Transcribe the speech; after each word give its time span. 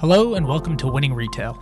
Hello, 0.00 0.34
and 0.34 0.46
welcome 0.46 0.76
to 0.76 0.86
Winning 0.86 1.12
Retail. 1.12 1.60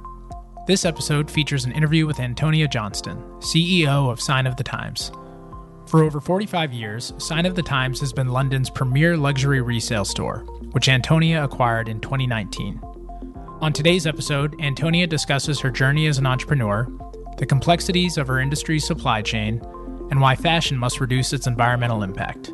This 0.67 0.85
episode 0.85 1.31
features 1.31 1.65
an 1.65 1.73
interview 1.73 2.07
with 2.07 2.21
Antonia 2.21 2.69
Johnston, 2.69 3.17
CEO 3.39 4.13
of 4.13 4.21
Sign 4.21 4.47
of 4.47 4.57
the 4.57 4.63
Times. 4.63 5.11
For 5.87 6.05
over 6.05 6.21
45 6.21 6.71
years, 6.71 7.15
Sign 7.17 7.47
of 7.47 7.55
the 7.55 7.63
Times 7.63 7.99
has 8.01 8.13
been 8.13 8.29
London's 8.29 8.69
premier 8.69 9.17
luxury 9.17 9.63
resale 9.63 10.05
store, 10.05 10.41
which 10.73 10.91
Antonia 10.91 11.45
acquired 11.45 11.89
in 11.89 11.99
2019. 11.99 12.79
On 13.63 13.73
today's 13.73 14.07
episode, 14.07 14.55
Antonia 14.61 15.07
discusses 15.07 15.59
her 15.61 15.71
journey 15.71 16.07
as 16.07 16.19
an 16.19 16.27
entrepreneur, 16.27 16.87
the 17.39 17.47
complexities 17.47 18.19
of 18.19 18.27
her 18.27 18.39
industry's 18.39 18.87
supply 18.87 19.23
chain, 19.23 19.63
and 20.11 20.21
why 20.21 20.35
fashion 20.35 20.77
must 20.77 21.01
reduce 21.01 21.33
its 21.33 21.47
environmental 21.47 22.03
impact. 22.03 22.53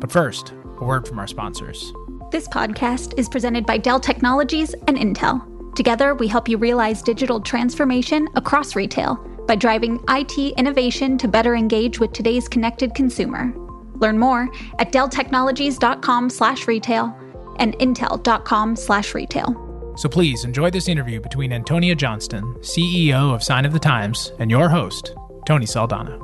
But 0.00 0.10
first, 0.10 0.52
a 0.80 0.84
word 0.84 1.06
from 1.06 1.20
our 1.20 1.28
sponsors. 1.28 1.92
This 2.32 2.48
podcast 2.48 3.16
is 3.18 3.28
presented 3.28 3.66
by 3.66 3.76
Dell 3.76 4.00
Technologies 4.00 4.72
and 4.88 4.96
Intel. 4.96 5.76
Together, 5.76 6.14
we 6.14 6.26
help 6.26 6.48
you 6.48 6.56
realize 6.56 7.02
digital 7.02 7.42
transformation 7.42 8.26
across 8.36 8.74
retail 8.74 9.16
by 9.46 9.54
driving 9.54 10.02
IT 10.08 10.54
innovation 10.56 11.18
to 11.18 11.28
better 11.28 11.54
engage 11.54 12.00
with 12.00 12.14
today's 12.14 12.48
connected 12.48 12.94
consumer. 12.94 13.52
Learn 13.96 14.18
more 14.18 14.48
at 14.78 14.92
delltechnologies.com/retail 14.92 17.14
and 17.58 17.78
intel.com/retail. 17.78 19.92
So 19.98 20.08
please 20.08 20.46
enjoy 20.46 20.70
this 20.70 20.88
interview 20.88 21.20
between 21.20 21.52
Antonia 21.52 21.94
Johnston, 21.94 22.56
CEO 22.62 23.34
of 23.34 23.42
Sign 23.42 23.66
of 23.66 23.74
the 23.74 23.78
Times, 23.78 24.32
and 24.38 24.50
your 24.50 24.70
host, 24.70 25.14
Tony 25.44 25.66
Saldanha. 25.66 26.18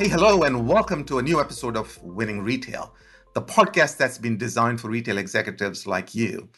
Hey, 0.00 0.08
hello, 0.08 0.42
and 0.42 0.66
welcome 0.66 1.04
to 1.04 1.20
a 1.20 1.22
new 1.22 1.38
episode 1.38 1.76
of 1.76 1.96
Winning 2.02 2.42
Retail 2.42 2.92
the 3.34 3.42
podcast 3.42 3.96
that's 3.96 4.18
been 4.18 4.36
designed 4.36 4.80
for 4.80 4.88
retail 4.88 5.18
executives 5.18 5.86
like 5.86 6.14
you. 6.14 6.48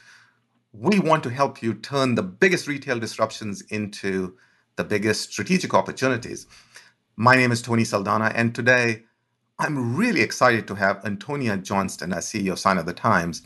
We 0.73 0.99
want 0.99 1.23
to 1.23 1.31
help 1.31 1.63
you 1.63 1.75
turn 1.75 2.17
the 2.17 2.23
biggest 2.23 2.67
retail 2.67 2.99
disruptions 2.99 3.63
into 3.71 4.37
the 4.77 4.85
biggest 4.85 5.31
strategic 5.31 5.73
opportunities. 5.73 6.47
My 7.17 7.37
name 7.37 7.53
is 7.53 7.63
Tony 7.63 7.85
Saldanha, 7.85 8.33
and 8.35 8.53
today 8.55 9.05
I'm 9.61 9.95
really 9.95 10.21
excited 10.21 10.67
to 10.67 10.75
have 10.75 11.05
Antonia 11.05 11.57
Johnston 11.59 12.13
as 12.13 12.27
CEO 12.27 12.53
of 12.53 12.59
Sign 12.59 12.77
of 12.77 12.87
the 12.87 12.93
Times. 12.93 13.43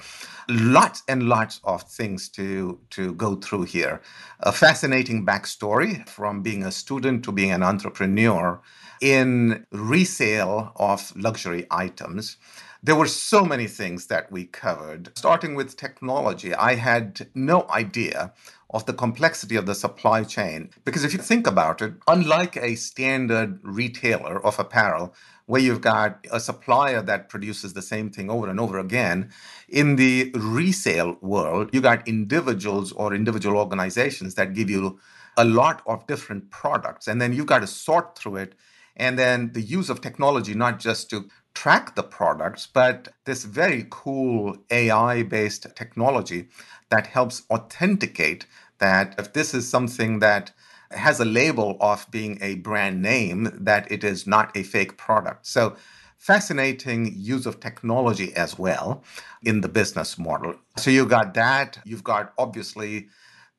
Lots 0.49 1.03
and 1.07 1.25
lots 1.25 1.61
of 1.65 1.83
things 1.83 2.31
to, 2.31 2.81
to 2.91 3.13
go 3.13 3.35
through 3.37 3.65
here. 3.65 4.01
A 4.41 4.53
fascinating 4.53 5.27
backstory 5.27 6.09
from 6.09 6.41
being 6.43 6.65
a 6.65 6.73
student 6.73 7.25
to 7.25 7.33
being 7.33 7.51
an 7.51 7.63
entrepreneur 7.63 8.59
in 9.03 9.67
resale 9.71 10.73
of 10.77 11.15
luxury 11.15 11.67
items 11.71 12.39
there 12.83 12.97
were 12.97 13.07
so 13.07 13.45
many 13.45 13.67
things 13.67 14.07
that 14.07 14.31
we 14.31 14.45
covered. 14.45 15.17
Starting 15.19 15.55
with 15.55 15.77
technology, 15.77 16.55
I 16.55 16.75
had 16.75 17.29
no 17.35 17.67
idea 17.71 18.33
of 18.71 18.87
the 18.87 18.93
complexity 18.93 19.57
of 19.57 19.67
the 19.67 19.75
supply 19.75 20.23
chain. 20.23 20.71
Because 20.85 21.03
if 21.03 21.13
you 21.13 21.19
think 21.19 21.47
about 21.47 21.81
it, 21.81 21.95
unlike 22.07 22.57
a 22.57 22.75
standard 22.75 23.59
retailer 23.63 24.45
of 24.45 24.59
apparel, 24.59 25.15
where 25.47 25.61
you've 25.61 25.81
got 25.81 26.27
a 26.31 26.39
supplier 26.39 27.01
that 27.01 27.31
produces 27.31 27.73
the 27.73 27.83
same 27.83 28.11
thing 28.11 28.31
over 28.31 28.49
and 28.49 28.61
over 28.61 28.79
again, 28.79 29.31
in 29.69 29.97
the 29.97 30.31
resale 30.35 31.17
world, 31.23 31.71
you 31.73 31.81
got 31.81 32.07
individuals 32.07 32.93
or 32.93 33.15
individual 33.15 33.57
organizations 33.57 34.35
that 34.35 34.53
give 34.53 34.69
you 34.69 35.01
a 35.39 35.45
lot 35.45 35.83
of 35.87 36.07
different 36.07 36.51
products. 36.51 37.09
And 37.09 37.21
then 37.21 37.33
you've 37.33 37.47
got 37.47 37.61
to 37.61 37.67
sort 37.67 38.19
through 38.19 38.37
it. 38.37 38.55
And 38.97 39.19
then 39.19 39.53
the 39.53 39.63
use 39.63 39.89
of 39.89 40.01
technology, 40.01 40.55
not 40.55 40.79
just 40.79 41.09
to 41.11 41.29
track 41.59 41.97
the 41.97 42.05
products, 42.05 42.69
but 42.69 43.09
this 43.25 43.43
very 43.43 43.85
cool 43.91 44.57
AI 44.71 45.25
based 45.25 45.67
technology 45.75 46.47
that 46.89 47.09
helps 47.09 47.43
authenticate 47.51 48.47
that 48.79 49.13
if 49.19 49.33
this 49.33 49.53
is 49.55 49.69
something 49.69 50.21
that 50.21 50.53
has 50.93 51.19
a 51.19 51.25
label 51.25 51.77
of 51.81 52.07
being 52.13 52.39
a 52.41 52.55
brand 52.55 53.03
name, 53.03 53.51
that 53.53 53.91
it 53.91 54.05
is 54.05 54.25
not 54.25 54.57
a 54.57 54.63
fake 54.63 54.97
product. 54.97 55.49
So, 55.49 55.75
fascinating 56.17 57.13
use 57.17 57.45
of 57.45 57.59
technology 57.59 58.33
as 58.37 58.57
well 58.57 59.03
in 59.43 59.61
the 59.61 59.69
business 59.69 60.17
model. 60.17 60.55
So, 60.77 60.93
you 60.93 61.07
got 61.07 61.35
that. 61.35 61.81
You've 61.85 62.05
got 62.05 62.35
obviously 62.39 63.09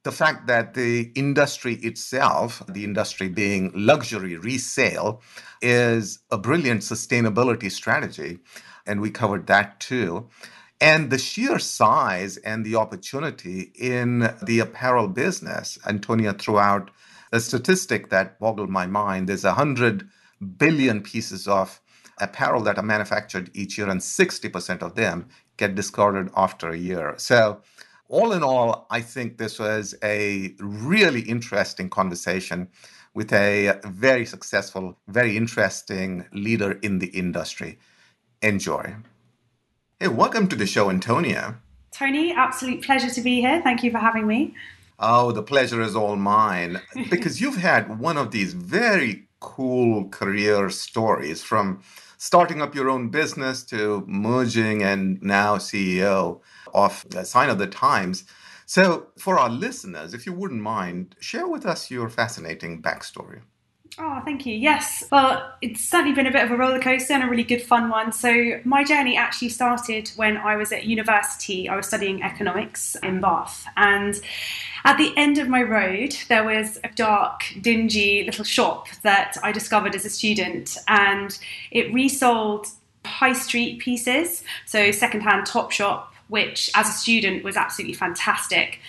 the 0.03 0.11
fact 0.11 0.47
that 0.47 0.73
the 0.73 1.11
industry 1.15 1.75
itself, 1.75 2.63
the 2.67 2.83
industry 2.83 3.27
being 3.27 3.71
luxury 3.75 4.37
resale, 4.37 5.21
is 5.61 6.19
a 6.31 6.37
brilliant 6.37 6.81
sustainability 6.81 7.71
strategy. 7.71 8.39
And 8.85 9.01
we 9.01 9.11
covered 9.11 9.47
that 9.47 9.79
too. 9.79 10.29
And 10.81 11.09
the 11.09 11.17
sheer 11.17 11.59
size 11.59 12.37
and 12.37 12.65
the 12.65 12.75
opportunity 12.75 13.73
in 13.75 14.33
the 14.41 14.59
apparel 14.59 15.09
business, 15.09 15.77
Antonia 15.85 16.33
threw 16.33 16.57
out 16.57 16.89
a 17.33 17.39
statistic 17.41 18.09
that 18.09 18.39
boggled 18.39 18.69
my 18.69 18.87
mind. 18.87 19.27
There's 19.27 19.43
100 19.43 20.07
billion 20.57 21.01
pieces 21.01 21.47
of 21.47 21.81
apparel 22.19 22.61
that 22.63 22.77
are 22.77 22.83
manufactured 22.83 23.51
each 23.53 23.77
year, 23.77 23.89
and 23.89 23.99
60% 23.99 24.81
of 24.81 24.95
them 24.95 25.27
get 25.57 25.75
discarded 25.75 26.29
after 26.35 26.69
a 26.69 26.77
year. 26.77 27.13
So 27.17 27.61
all 28.09 28.31
in 28.33 28.43
all, 28.43 28.87
I 28.89 29.01
think 29.01 29.37
this 29.37 29.59
was 29.59 29.95
a 30.03 30.55
really 30.59 31.21
interesting 31.21 31.89
conversation 31.89 32.67
with 33.13 33.31
a 33.31 33.79
very 33.85 34.25
successful, 34.25 34.97
very 35.07 35.37
interesting 35.37 36.25
leader 36.33 36.71
in 36.81 36.99
the 36.99 37.07
industry. 37.07 37.77
Enjoy. 38.41 38.95
Hey, 39.99 40.07
welcome 40.07 40.47
to 40.47 40.55
the 40.55 40.65
show, 40.65 40.89
Antonia. 40.89 41.59
Tony, 41.91 42.33
absolute 42.33 42.83
pleasure 42.83 43.09
to 43.11 43.21
be 43.21 43.41
here. 43.41 43.61
Thank 43.61 43.83
you 43.83 43.91
for 43.91 43.99
having 43.99 44.25
me. 44.25 44.55
Oh, 44.97 45.31
the 45.31 45.43
pleasure 45.43 45.81
is 45.81 45.95
all 45.95 46.15
mine 46.15 46.81
because 47.09 47.39
you've 47.39 47.57
had 47.57 47.99
one 47.99 48.17
of 48.17 48.31
these 48.31 48.53
very 48.53 49.27
cool 49.39 50.09
career 50.09 50.69
stories 50.71 51.43
from 51.43 51.81
starting 52.19 52.61
up 52.61 52.75
your 52.75 52.89
own 52.89 53.07
business 53.09 53.63
to 53.63 54.03
merging 54.05 54.83
and 54.83 55.21
now 55.23 55.55
CEO 55.55 56.41
of 56.73 57.05
Sign 57.23 57.49
of 57.49 57.57
the 57.57 57.65
Times. 57.65 58.25
So, 58.65 59.07
for 59.17 59.39
our 59.39 59.49
listeners, 59.49 60.13
if 60.13 60.25
you 60.25 60.33
wouldn't 60.33 60.61
mind, 60.61 61.15
share 61.19 61.47
with 61.47 61.65
us 61.65 61.89
your 61.89 62.09
fascinating 62.09 62.81
backstory. 62.83 63.41
Oh, 63.97 64.21
thank 64.23 64.45
you. 64.45 64.55
Yes. 64.55 65.03
Well, 65.11 65.53
it's 65.61 65.83
certainly 65.83 66.13
been 66.13 66.27
a 66.27 66.31
bit 66.31 66.45
of 66.45 66.51
a 66.51 66.57
roller 66.57 66.79
coaster 66.79 67.13
and 67.13 67.23
a 67.23 67.27
really 67.27 67.43
good 67.43 67.61
fun 67.61 67.89
one. 67.89 68.11
So, 68.11 68.61
my 68.63 68.83
journey 68.83 69.17
actually 69.17 69.49
started 69.49 70.09
when 70.15 70.37
I 70.37 70.55
was 70.55 70.71
at 70.71 70.85
university. 70.85 71.67
I 71.67 71.75
was 71.75 71.87
studying 71.87 72.23
economics 72.23 72.95
in 73.03 73.19
Bath. 73.19 73.65
And 73.75 74.19
at 74.85 74.97
the 74.97 75.11
end 75.17 75.37
of 75.37 75.49
my 75.49 75.63
road, 75.63 76.15
there 76.29 76.43
was 76.43 76.77
a 76.83 76.89
dark, 76.89 77.43
dingy 77.61 78.23
little 78.23 78.45
shop 78.45 78.87
that 79.03 79.37
I 79.43 79.51
discovered 79.51 79.95
as 79.95 80.05
a 80.05 80.09
student. 80.09 80.77
And 80.87 81.37
it 81.71 81.93
resold 81.93 82.67
high 83.05 83.33
street 83.33 83.79
pieces, 83.79 84.43
so 84.65 84.91
secondhand 84.91 85.47
Topshop 85.47 86.05
which 86.29 86.69
as 86.75 86.87
a 86.87 86.91
student 86.91 87.43
was 87.43 87.57
absolutely 87.57 87.95
fantastic. 87.95 88.79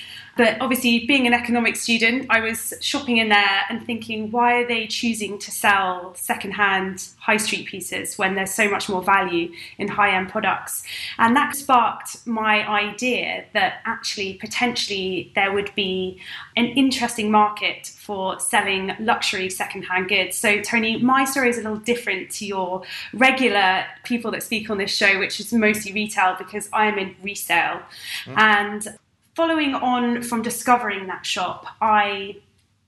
But 0.41 0.57
obviously, 0.59 1.05
being 1.05 1.27
an 1.27 1.35
economics 1.35 1.83
student, 1.83 2.25
I 2.31 2.41
was 2.41 2.73
shopping 2.81 3.19
in 3.19 3.29
there 3.29 3.61
and 3.69 3.85
thinking, 3.85 4.31
why 4.31 4.63
are 4.63 4.67
they 4.67 4.87
choosing 4.87 5.39
to 5.39 5.51
sell 5.51 6.15
secondhand 6.15 7.09
high 7.19 7.37
street 7.37 7.67
pieces 7.67 8.17
when 8.17 8.37
there's 8.37 8.51
so 8.51 8.67
much 8.71 8.89
more 8.89 9.03
value 9.03 9.53
in 9.77 9.89
high 9.89 10.17
end 10.17 10.31
products? 10.31 10.83
And 11.19 11.37
that 11.37 11.57
sparked 11.57 12.27
my 12.27 12.67
idea 12.67 13.45
that 13.53 13.83
actually, 13.85 14.33
potentially, 14.33 15.31
there 15.35 15.53
would 15.53 15.75
be 15.75 16.19
an 16.57 16.69
interesting 16.69 17.31
market 17.31 17.89
for 17.89 18.41
selling 18.41 18.97
luxury 18.99 19.51
secondhand 19.51 20.09
goods. 20.09 20.39
So, 20.39 20.63
Tony, 20.63 20.97
my 21.03 21.27
story 21.27 21.51
is 21.51 21.59
a 21.59 21.61
little 21.61 21.77
different 21.77 22.31
to 22.37 22.47
your 22.47 22.83
regular 23.13 23.85
people 24.05 24.31
that 24.31 24.43
speak 24.43 24.71
on 24.71 24.79
this 24.79 24.91
show, 24.91 25.19
which 25.19 25.39
is 25.39 25.53
mostly 25.53 25.93
retail 25.93 26.35
because 26.39 26.71
I 26.73 26.87
am 26.87 26.99
in 26.99 27.15
resale. 27.23 27.83
Mm. 28.25 28.39
And 28.39 28.99
following 29.41 29.75
on 29.75 30.23
from 30.23 30.43
discovering 30.43 31.07
that 31.07 31.25
shop, 31.25 31.65
I 31.81 32.37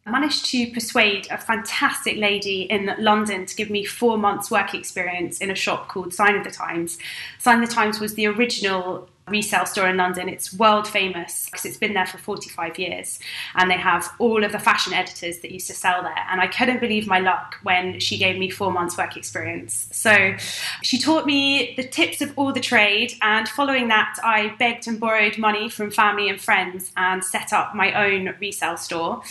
managed 0.04 0.44
to 0.50 0.70
persuade 0.70 1.26
a 1.30 1.38
fantastic 1.38 2.18
lady 2.18 2.64
in 2.64 2.94
London 2.98 3.46
to 3.46 3.56
give 3.56 3.70
me 3.70 3.86
four 3.86 4.18
months' 4.18 4.50
work 4.50 4.74
experience 4.74 5.38
in 5.38 5.50
a 5.50 5.54
shop 5.54 5.88
called 5.88 6.12
Sign 6.12 6.36
of 6.36 6.44
the 6.44 6.50
Times. 6.50 6.98
Sign 7.38 7.62
of 7.62 7.70
the 7.70 7.74
Times 7.74 8.00
was 8.00 8.16
the 8.16 8.26
original 8.26 9.08
resale 9.28 9.66
store 9.66 9.88
in 9.88 9.96
London. 9.96 10.28
It's 10.28 10.52
world 10.52 10.88
famous 10.88 11.46
because 11.46 11.64
it's 11.64 11.76
been 11.76 11.94
there 11.94 12.06
for 12.06 12.18
45 12.18 12.78
years 12.78 13.18
and 13.54 13.70
they 13.70 13.76
have 13.76 14.12
all 14.18 14.44
of 14.44 14.52
the 14.52 14.58
fashion 14.58 14.92
editors 14.92 15.38
that 15.40 15.52
used 15.52 15.66
to 15.68 15.74
sell 15.74 16.02
there. 16.02 16.26
And 16.30 16.40
I 16.40 16.46
couldn't 16.46 16.80
believe 16.80 17.06
my 17.06 17.20
luck 17.20 17.56
when 17.62 18.00
she 18.00 18.18
gave 18.18 18.38
me 18.38 18.50
four 18.50 18.72
months 18.72 18.96
work 18.98 19.16
experience. 19.16 19.88
So 19.92 20.34
she 20.82 20.98
taught 20.98 21.26
me 21.26 21.74
the 21.76 21.86
tips 21.86 22.20
of 22.20 22.32
all 22.36 22.52
the 22.52 22.60
trade. 22.60 23.12
And 23.22 23.48
following 23.48 23.88
that, 23.88 24.16
I 24.24 24.54
begged 24.58 24.88
and 24.88 24.98
borrowed 24.98 25.38
money 25.38 25.68
from 25.68 25.90
family 25.90 26.28
and 26.28 26.40
friends 26.40 26.92
and 26.96 27.22
set 27.24 27.52
up 27.52 27.74
my 27.74 27.92
own 27.92 28.34
resale 28.40 28.76
store. 28.76 29.22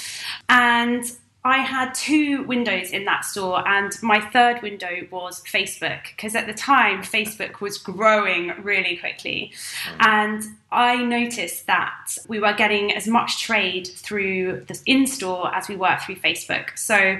And 0.50 1.06
I 1.44 1.60
had 1.60 1.96
two 1.96 2.44
windows 2.44 2.92
in 2.92 3.06
that 3.06 3.26
store, 3.26 3.68
and 3.68 3.92
my 4.04 4.20
third 4.20 4.62
window 4.62 5.08
was 5.10 5.42
Facebook 5.42 6.04
because 6.16 6.36
at 6.36 6.46
the 6.46 6.54
time 6.54 7.02
Facebook 7.02 7.62
was 7.62 7.80
growing 7.80 8.54
really 8.62 8.98
quickly. 8.98 9.52
Mm. 9.86 10.06
And 10.08 10.44
I 10.72 10.98
noticed 11.04 11.66
that 11.66 12.16
we 12.28 12.40
were 12.40 12.54
getting 12.54 12.94
as 12.94 13.08
much 13.08 13.42
trade 13.42 13.88
through 13.88 14.66
the 14.68 14.80
in 14.86 15.08
store 15.08 15.54
as 15.54 15.68
we 15.68 15.76
were 15.76 15.98
through 16.06 16.18
Facebook. 16.18 16.78
So 16.78 17.20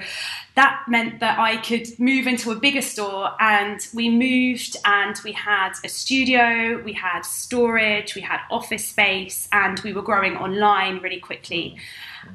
that 0.54 0.84
meant 0.88 1.20
that 1.22 1.40
I 1.40 1.58
could 1.58 1.88
move 2.00 2.28
into 2.28 2.52
a 2.52 2.56
bigger 2.56 2.84
store, 2.84 3.32
and 3.40 3.80
we 3.92 4.08
moved 4.10 4.78
and 4.86 5.20
we 5.24 5.32
had 5.32 5.74
a 5.84 5.90
studio, 5.90 6.80
we 6.84 6.94
had 6.94 7.22
storage, 7.22 8.14
we 8.14 8.22
had 8.22 8.42
office 8.52 8.88
space, 8.88 9.50
and 9.52 9.80
we 9.80 9.94
were 9.94 10.04
growing 10.04 10.38
online 10.38 11.00
really 11.00 11.20
quickly. 11.20 11.78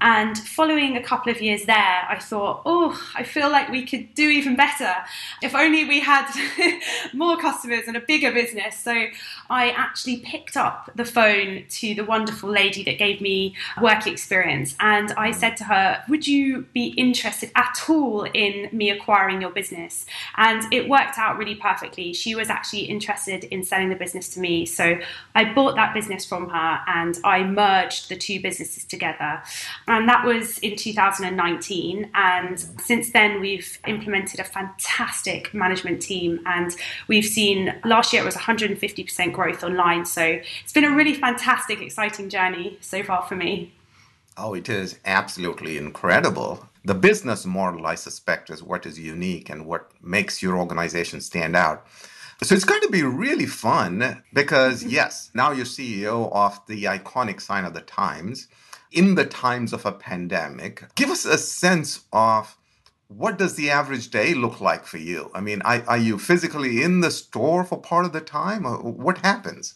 And 0.01 0.37
following 0.37 0.97
a 0.97 1.03
couple 1.03 1.33
of 1.33 1.41
years 1.41 1.65
there, 1.65 2.07
I 2.09 2.19
thought, 2.19 2.63
oh, 2.67 3.01
I 3.15 3.23
feel 3.23 3.51
like 3.51 3.71
we 3.71 3.85
could 3.85 4.15
do 4.15 4.29
even 4.29 4.57
better. 4.57 4.93
If 5.43 5.55
only 5.55 5.85
we 5.85 6.01
had 6.01 6.31
more 7.15 7.37
customers 7.37 7.83
and 7.87 7.97
a 7.97 8.01
bigger 8.01 8.33
business. 8.33 8.79
So 8.79 9.07
I 9.49 9.71
actually 9.71 10.19
picked 10.19 10.57
up 10.57 10.91
the 10.95 11.05
phone 11.05 11.65
to 11.69 11.95
the 11.95 12.05
wonderful 12.05 12.51
lady 12.51 12.83
that 12.85 12.99
gave 12.99 13.21
me 13.21 13.55
work 13.81 14.07
experience. 14.07 14.77
And 14.81 15.13
I 15.13 15.31
said 15.31 15.57
to 15.59 15.65
her, 15.65 16.03
Would 16.09 16.27
you 16.27 16.67
be 16.73 16.89
interested 16.89 17.51
at 17.55 17.79
all 17.89 18.25
in 18.25 18.69
me 18.73 18.91
acquiring 18.91 19.41
your 19.41 19.51
business? 19.51 20.07
And 20.37 20.73
it 20.73 20.89
worked 20.89 21.19
out 21.19 21.39
really 21.39 21.55
perfectly. 21.55 22.13
She 22.13 22.35
was 22.35 22.51
actually 22.51 22.85
interested 22.85 23.45
in 23.45 23.65
selling 23.65 23.89
the 23.89 23.97
business 23.97 24.29
to 24.31 24.41
me. 24.41 24.67
So 24.67 24.99
I 25.35 25.53
bought 25.53 25.77
that 25.77 25.95
business 25.95 26.25
from 26.25 26.49
her 26.51 26.81
and 26.87 27.19
I 27.25 27.45
merged 27.45 28.09
the 28.09 28.17
two 28.17 28.41
businesses 28.41 28.85
together. 28.85 29.43
And 29.89 30.09
that 30.09 30.25
was 30.25 30.59
in 30.59 30.75
2019. 30.77 32.11
And 32.15 32.59
since 32.81 33.13
then, 33.13 33.41
we've 33.41 33.79
implemented 33.87 34.41
a 34.41 34.45
fantastic 34.45 35.55
management 35.55 36.03
team. 36.03 36.41
And 36.45 36.75
we've 37.07 37.25
seen 37.25 37.73
last 37.85 38.13
year 38.13 38.23
it 38.23 38.27
was 38.27 38.35
150% 38.35 39.33
growth 39.33 39.63
online. 39.63 40.05
So 40.05 40.41
it's 40.63 40.73
been 40.73 40.85
a 40.85 40.95
really 40.95 41.15
fantastic, 41.15 41.81
exciting 41.81 42.29
journey 42.29 42.79
so 42.81 43.03
far 43.05 43.23
for 43.23 43.37
me. 43.37 43.75
Oh, 44.37 44.55
it 44.55 44.69
is 44.69 44.99
absolutely 45.05 45.79
incredible. 45.79 46.69
The 46.85 46.95
business 46.95 47.47
model, 47.47 47.87
I 47.87 47.95
suspect, 47.95 48.51
is 48.51 48.63
what 48.63 48.87
is 48.87 48.99
unique 48.99 49.49
and 49.49 49.67
what 49.67 49.91
makes 50.03 50.43
your 50.43 50.59
organization 50.59 51.21
stand 51.21 51.57
out. 51.57 51.87
So 52.43 52.55
it's 52.55 52.65
going 52.65 52.83
to 52.83 52.91
be 52.91 53.03
really 53.03 53.47
fun 53.47 54.23
because, 54.33 54.81
mm-hmm. 54.81 54.91
yes, 54.91 55.31
now 55.33 55.53
you're 55.53 55.65
CEO 55.65 56.31
of 56.33 56.61
the 56.67 56.85
iconic 56.85 57.41
sign 57.41 57.65
of 57.65 57.73
the 57.73 57.81
times 57.81 58.49
in 58.93 59.15
the 59.15 59.27
times 59.27 59.73
of 59.73 59.85
a 59.85 59.93
pandemic. 59.93 60.85
Give 60.95 61.11
us 61.11 61.25
a 61.25 61.39
sense 61.39 62.05
of 62.13 62.57
what 63.09 63.39
does 63.39 63.55
the 63.55 63.71
average 63.71 64.11
day 64.11 64.35
look 64.35 64.61
like 64.61 64.85
for 64.85 64.99
you? 64.99 65.31
I 65.35 65.41
mean, 65.41 65.63
are, 65.63 65.83
are 65.87 65.99
you 65.99 66.19
physically 66.19 66.83
in 66.83 67.01
the 67.01 67.11
store 67.11 67.65
for 67.65 67.81
part 67.81 68.05
of 68.05 68.13
the 68.13 68.21
time? 68.21 68.67
Or 68.67 68.79
what 68.79 69.19
happens? 69.19 69.75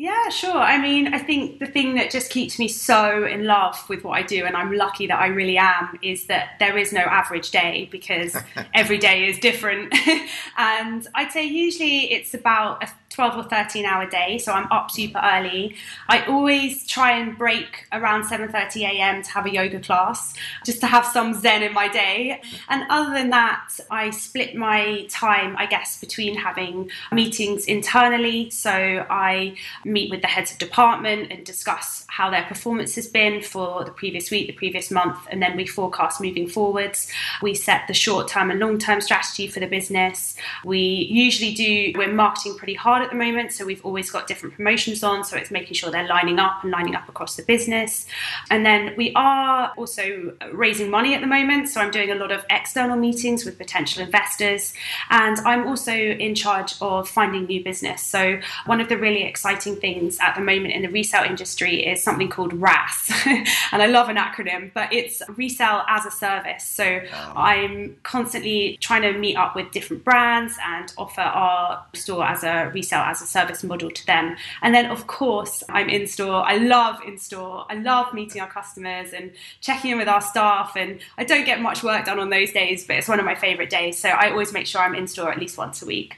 Yeah, 0.00 0.30
sure. 0.30 0.56
I 0.56 0.80
mean, 0.80 1.12
I 1.12 1.18
think 1.18 1.58
the 1.58 1.66
thing 1.66 1.94
that 1.96 2.10
just 2.10 2.30
keeps 2.30 2.58
me 2.58 2.68
so 2.68 3.26
in 3.26 3.44
love 3.44 3.86
with 3.90 4.02
what 4.02 4.12
I 4.12 4.22
do, 4.22 4.46
and 4.46 4.56
I'm 4.56 4.72
lucky 4.72 5.06
that 5.06 5.20
I 5.20 5.26
really 5.26 5.58
am, 5.58 5.98
is 6.00 6.26
that 6.28 6.52
there 6.58 6.78
is 6.78 6.90
no 6.90 7.02
average 7.02 7.50
day 7.50 7.86
because 7.92 8.34
every 8.74 8.96
day 8.96 9.26
is 9.26 9.38
different. 9.38 9.94
and 10.56 11.06
I'd 11.14 11.32
say 11.32 11.44
usually 11.44 12.10
it's 12.12 12.32
about 12.32 12.82
a 12.82 12.88
12 13.10 13.36
or 13.36 13.48
13 13.48 13.84
hour 13.84 14.08
day 14.08 14.38
so 14.38 14.52
i'm 14.52 14.70
up 14.70 14.90
super 14.90 15.20
early. 15.22 15.74
I 16.08 16.24
always 16.26 16.86
try 16.86 17.18
and 17.18 17.36
break 17.36 17.86
around 17.92 18.22
7.30 18.24 18.82
a.m 18.82 19.22
to 19.22 19.30
have 19.30 19.46
a 19.46 19.52
yoga 19.52 19.80
class 19.80 20.34
just 20.64 20.80
to 20.80 20.86
have 20.86 21.04
some 21.04 21.34
zen 21.34 21.62
in 21.62 21.72
my 21.72 21.88
day. 21.88 22.40
And 22.68 22.84
other 22.88 23.12
than 23.12 23.30
that 23.30 23.68
i 23.90 24.10
split 24.10 24.54
my 24.54 25.06
time 25.10 25.56
i 25.58 25.66
guess 25.66 26.00
between 26.00 26.36
having 26.36 26.90
meetings 27.12 27.64
internally. 27.64 28.50
So 28.50 28.70
i 29.10 29.56
meet 29.84 30.10
with 30.10 30.22
the 30.22 30.28
heads 30.28 30.52
of 30.52 30.58
department 30.58 31.32
and 31.32 31.44
discuss 31.44 32.04
how 32.08 32.30
their 32.30 32.44
performance 32.44 32.94
has 32.94 33.06
been 33.06 33.42
for 33.42 33.84
the 33.84 33.90
previous 33.90 34.30
week 34.30 34.46
the 34.46 34.52
previous 34.52 34.90
month 34.90 35.18
and 35.30 35.42
then 35.42 35.56
we 35.56 35.66
forecast 35.66 36.20
moving 36.20 36.46
forwards. 36.48 37.08
We 37.42 37.54
set 37.54 37.86
the 37.88 37.94
short 37.94 38.28
term 38.28 38.50
and 38.50 38.60
long 38.60 38.78
term 38.78 39.00
strategy 39.00 39.48
for 39.48 39.60
the 39.60 39.66
business. 39.66 40.36
We 40.64 40.78
usually 41.10 41.54
do 41.54 41.92
we're 41.96 42.12
marketing 42.12 42.56
pretty 42.56 42.74
hard 42.74 42.99
at 43.00 43.10
the 43.10 43.16
moment, 43.16 43.52
so 43.52 43.64
we've 43.64 43.84
always 43.84 44.10
got 44.10 44.26
different 44.26 44.54
promotions 44.56 45.02
on. 45.02 45.24
So 45.24 45.36
it's 45.36 45.50
making 45.50 45.74
sure 45.74 45.90
they're 45.90 46.08
lining 46.08 46.38
up 46.38 46.62
and 46.62 46.70
lining 46.70 46.94
up 46.94 47.08
across 47.08 47.36
the 47.36 47.42
business. 47.42 48.06
And 48.50 48.64
then 48.64 48.94
we 48.96 49.12
are 49.14 49.72
also 49.76 50.34
raising 50.52 50.90
money 50.90 51.14
at 51.14 51.20
the 51.20 51.26
moment, 51.26 51.68
so 51.68 51.80
I'm 51.80 51.90
doing 51.90 52.10
a 52.10 52.14
lot 52.14 52.32
of 52.32 52.44
external 52.50 52.96
meetings 52.96 53.44
with 53.44 53.58
potential 53.58 54.02
investors, 54.02 54.74
and 55.10 55.38
I'm 55.40 55.66
also 55.66 55.92
in 55.92 56.34
charge 56.34 56.74
of 56.80 57.08
finding 57.08 57.46
new 57.46 57.62
business. 57.62 58.02
So 58.02 58.40
one 58.66 58.80
of 58.80 58.88
the 58.88 58.96
really 58.96 59.22
exciting 59.22 59.76
things 59.76 60.18
at 60.20 60.34
the 60.34 60.40
moment 60.40 60.74
in 60.74 60.82
the 60.82 60.88
resale 60.88 61.24
industry 61.24 61.86
is 61.86 62.02
something 62.02 62.28
called 62.28 62.52
RaaS, 62.52 63.10
and 63.26 63.82
I 63.82 63.86
love 63.86 64.08
an 64.08 64.16
acronym, 64.16 64.72
but 64.74 64.92
it's 64.92 65.22
resale 65.36 65.82
as 65.88 66.06
a 66.06 66.10
service. 66.10 66.64
So 66.64 67.00
I'm 67.36 67.96
constantly 68.02 68.78
trying 68.80 69.02
to 69.02 69.12
meet 69.18 69.36
up 69.36 69.54
with 69.54 69.70
different 69.70 70.04
brands 70.04 70.56
and 70.64 70.92
offer 70.98 71.20
our 71.20 71.84
store 71.94 72.24
as 72.24 72.42
a 72.42 72.70
resale 72.74 72.89
resell 72.90 73.02
as 73.02 73.22
a 73.22 73.26
service 73.26 73.62
model 73.62 73.90
to 73.90 74.06
them. 74.06 74.36
And 74.62 74.74
then, 74.74 74.86
of 74.86 75.06
course, 75.06 75.62
I'm 75.68 75.88
in 75.88 76.06
store. 76.06 76.42
I 76.46 76.56
love 76.56 77.00
in 77.06 77.18
store. 77.18 77.66
I 77.70 77.74
love 77.74 78.12
meeting 78.12 78.40
our 78.40 78.48
customers 78.48 79.12
and 79.12 79.32
checking 79.60 79.92
in 79.92 79.98
with 79.98 80.08
our 80.08 80.20
staff. 80.20 80.76
And 80.76 81.00
I 81.18 81.24
don't 81.24 81.44
get 81.44 81.60
much 81.60 81.82
work 81.82 82.04
done 82.04 82.18
on 82.18 82.30
those 82.30 82.52
days, 82.52 82.86
but 82.86 82.96
it's 82.96 83.08
one 83.08 83.18
of 83.18 83.24
my 83.24 83.34
favorite 83.34 83.70
days. 83.70 83.98
So 83.98 84.08
I 84.08 84.30
always 84.30 84.52
make 84.52 84.66
sure 84.66 84.80
I'm 84.80 84.94
in 84.94 85.06
store 85.06 85.30
at 85.30 85.38
least 85.38 85.58
once 85.58 85.82
a 85.82 85.86
week. 85.86 86.16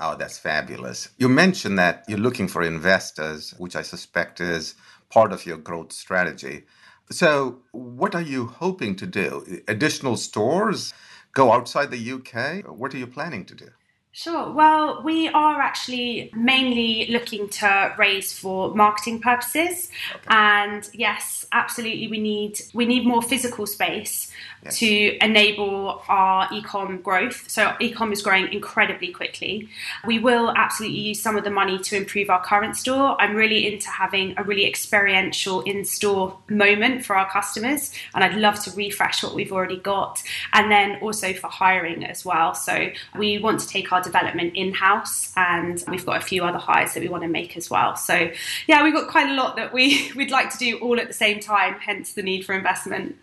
Oh, 0.00 0.16
that's 0.16 0.38
fabulous. 0.38 1.08
You 1.18 1.28
mentioned 1.28 1.78
that 1.78 2.04
you're 2.06 2.20
looking 2.20 2.46
for 2.46 2.62
investors, 2.62 3.52
which 3.58 3.74
I 3.74 3.82
suspect 3.82 4.40
is 4.40 4.74
part 5.10 5.32
of 5.32 5.44
your 5.44 5.56
growth 5.56 5.92
strategy. 5.92 6.64
So, 7.10 7.62
what 7.72 8.14
are 8.14 8.22
you 8.22 8.46
hoping 8.46 8.94
to 8.96 9.06
do? 9.06 9.62
Additional 9.66 10.16
stores? 10.16 10.92
Go 11.32 11.52
outside 11.52 11.90
the 11.90 12.12
UK? 12.12 12.64
What 12.68 12.94
are 12.94 12.98
you 12.98 13.06
planning 13.06 13.44
to 13.46 13.54
do? 13.54 13.70
Sure. 14.12 14.50
Well, 14.50 15.02
we 15.04 15.28
are 15.28 15.60
actually 15.60 16.30
mainly 16.34 17.06
looking 17.08 17.48
to 17.50 17.94
raise 17.98 18.36
for 18.36 18.74
marketing 18.74 19.20
purposes, 19.20 19.90
okay. 20.12 20.24
and 20.28 20.88
yes, 20.92 21.46
absolutely, 21.52 22.08
we 22.08 22.18
need 22.18 22.60
we 22.74 22.84
need 22.84 23.06
more 23.06 23.22
physical 23.22 23.66
space 23.66 24.27
yes. 24.64 24.78
to 24.78 25.24
enable 25.24 26.02
our 26.08 26.48
ecom 26.48 27.02
growth. 27.02 27.48
So 27.48 27.66
ecom 27.80 28.12
is 28.12 28.22
growing 28.22 28.52
incredibly 28.52 29.08
quickly. 29.12 29.68
We 30.06 30.18
will 30.18 30.52
absolutely 30.56 30.98
use 30.98 31.22
some 31.22 31.36
of 31.36 31.44
the 31.44 31.50
money 31.50 31.78
to 31.78 31.96
improve 31.96 32.30
our 32.30 32.42
current 32.42 32.76
store. 32.76 33.20
I'm 33.20 33.34
really 33.34 33.72
into 33.72 33.88
having 33.88 34.34
a 34.36 34.42
really 34.42 34.66
experiential 34.66 35.62
in-store 35.62 36.38
moment 36.48 37.04
for 37.04 37.16
our 37.16 37.30
customers, 37.30 37.92
and 38.14 38.24
I'd 38.24 38.34
love 38.34 38.62
to 38.64 38.70
refresh 38.72 39.22
what 39.22 39.34
we've 39.34 39.52
already 39.52 39.78
got, 39.78 40.22
and 40.52 40.70
then 40.70 40.98
also 41.00 41.32
for 41.32 41.48
hiring 41.48 42.04
as 42.04 42.24
well. 42.24 42.54
So 42.54 42.90
we 43.16 43.38
want 43.38 43.60
to 43.60 43.68
take 43.68 43.92
our 43.92 44.02
development 44.02 44.54
in-house, 44.54 45.32
and 45.36 45.82
we've 45.88 46.04
got 46.04 46.18
a 46.18 46.24
few 46.24 46.44
other 46.44 46.58
hires 46.58 46.94
that 46.94 47.02
we 47.02 47.08
want 47.08 47.22
to 47.22 47.28
make 47.28 47.56
as 47.56 47.70
well. 47.70 47.96
So 47.96 48.30
yeah, 48.66 48.82
we've 48.82 48.94
got 48.94 49.08
quite 49.08 49.28
a 49.28 49.34
lot 49.34 49.56
that 49.56 49.72
we 49.72 50.12
we'd 50.16 50.30
like 50.30 50.50
to 50.50 50.58
do 50.58 50.78
all 50.78 50.98
at 51.00 51.08
the 51.08 51.14
same 51.14 51.40
time. 51.40 51.74
Hence 51.74 52.12
the 52.12 52.22
need 52.22 52.44
for 52.44 52.54
investment. 52.54 53.16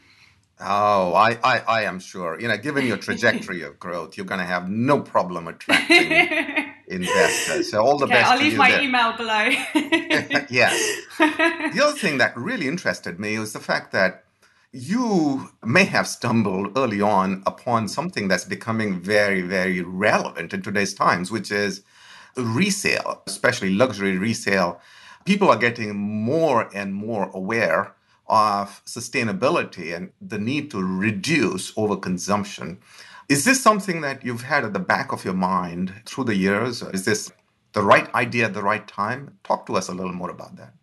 Oh, 0.60 1.14
I, 1.14 1.38
I, 1.44 1.60
I 1.68 1.82
am 1.84 2.00
sure. 2.00 2.40
You 2.40 2.48
know, 2.48 2.58
given 2.58 2.86
your 2.86 2.98
trajectory 2.98 3.62
of 3.64 3.78
growth, 3.78 4.16
you're 4.16 4.26
going 4.26 4.40
to 4.40 4.46
have 4.46 4.70
no 4.70 5.02
problem 5.02 5.48
attracting 5.48 6.74
investors. 6.88 7.72
So 7.72 7.84
all 7.84 7.98
the 7.98 8.06
okay, 8.06 8.14
best. 8.14 8.32
I'll 8.32 8.40
leave 8.40 8.56
my 8.56 8.72
there. 8.72 8.82
email 8.82 9.18
below. 9.18 9.50
yes. 10.50 11.02
The 11.18 11.82
other 11.84 11.98
thing 11.98 12.20
that 12.20 12.38
really 12.38 12.68
interested 12.68 13.20
me 13.20 13.38
was 13.38 13.52
the 13.52 13.60
fact 13.60 13.92
that 13.92 14.24
you 14.72 15.50
may 15.64 15.84
have 15.86 16.08
stumbled 16.08 16.78
early 16.78 17.02
on 17.02 17.44
upon 17.46 17.88
something 17.88 18.28
that's 18.28 18.46
becoming 18.46 19.02
very, 19.02 19.42
very 19.42 19.82
relevant 19.82 20.54
in 20.54 20.62
today's 20.62 20.94
times, 20.94 21.32
which 21.32 21.52
is 21.52 21.82
resale, 22.38 23.24
especially 23.28 23.74
luxury 23.74 24.18
resale. 24.18 24.80
People 25.26 25.50
are 25.50 25.58
getting 25.58 25.96
more 25.96 26.70
and 26.74 26.94
more 26.94 27.30
aware 27.34 27.95
of 28.28 28.84
sustainability 28.86 29.96
and 29.96 30.12
the 30.22 30.40
need 30.40 30.72
to 30.72 30.84
reduce 30.84 31.74
overconsumption. 31.74 32.80
Is 33.30 33.46
this 33.46 33.62
something 33.62 34.02
that 34.02 34.26
you've 34.26 34.44
had 34.44 34.66
at 34.66 34.74
the 34.74 34.80
back 34.80 35.12
of 35.12 35.26
your 35.26 35.34
mind 35.34 35.94
through 36.06 36.26
the 36.26 36.36
years? 36.36 36.82
Is 36.84 37.06
this 37.06 37.32
the 37.74 37.84
right 37.84 38.14
idea 38.16 38.46
at 38.46 38.54
the 38.54 38.64
right 38.64 38.88
time? 38.88 39.38
Talk 39.44 39.66
to 39.68 39.76
us 39.76 39.90
a 39.90 39.94
little 39.94 40.14
more 40.14 40.30
about 40.32 40.58
that. 40.58 40.74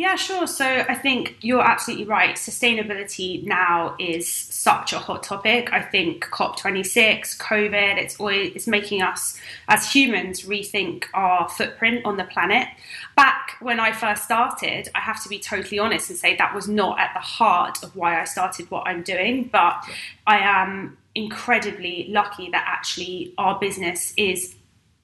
Yeah, 0.00 0.16
sure. 0.16 0.46
So 0.46 0.64
I 0.64 0.94
think 0.94 1.36
you're 1.42 1.60
absolutely 1.60 2.06
right. 2.06 2.34
Sustainability 2.34 3.44
now 3.44 3.96
is 3.98 4.32
such 4.32 4.94
a 4.94 4.98
hot 4.98 5.22
topic. 5.22 5.74
I 5.74 5.82
think 5.82 6.24
COP26, 6.30 7.36
COVID, 7.36 7.98
it's 7.98 8.18
always 8.18 8.56
it's 8.56 8.66
making 8.66 9.02
us 9.02 9.38
as 9.68 9.92
humans 9.92 10.44
rethink 10.44 11.04
our 11.12 11.50
footprint 11.50 12.06
on 12.06 12.16
the 12.16 12.24
planet. 12.24 12.66
Back 13.14 13.56
when 13.60 13.78
I 13.78 13.92
first 13.92 14.24
started, 14.24 14.88
I 14.94 15.00
have 15.00 15.22
to 15.22 15.28
be 15.28 15.38
totally 15.38 15.78
honest 15.78 16.08
and 16.08 16.18
say 16.18 16.34
that 16.34 16.54
was 16.54 16.66
not 16.66 16.98
at 16.98 17.10
the 17.12 17.20
heart 17.20 17.82
of 17.82 17.94
why 17.94 18.18
I 18.18 18.24
started 18.24 18.70
what 18.70 18.84
I'm 18.86 19.02
doing, 19.02 19.50
but 19.52 19.84
I 20.26 20.38
am 20.38 20.96
incredibly 21.14 22.06
lucky 22.08 22.48
that 22.52 22.64
actually 22.66 23.34
our 23.36 23.60
business 23.60 24.14
is 24.16 24.54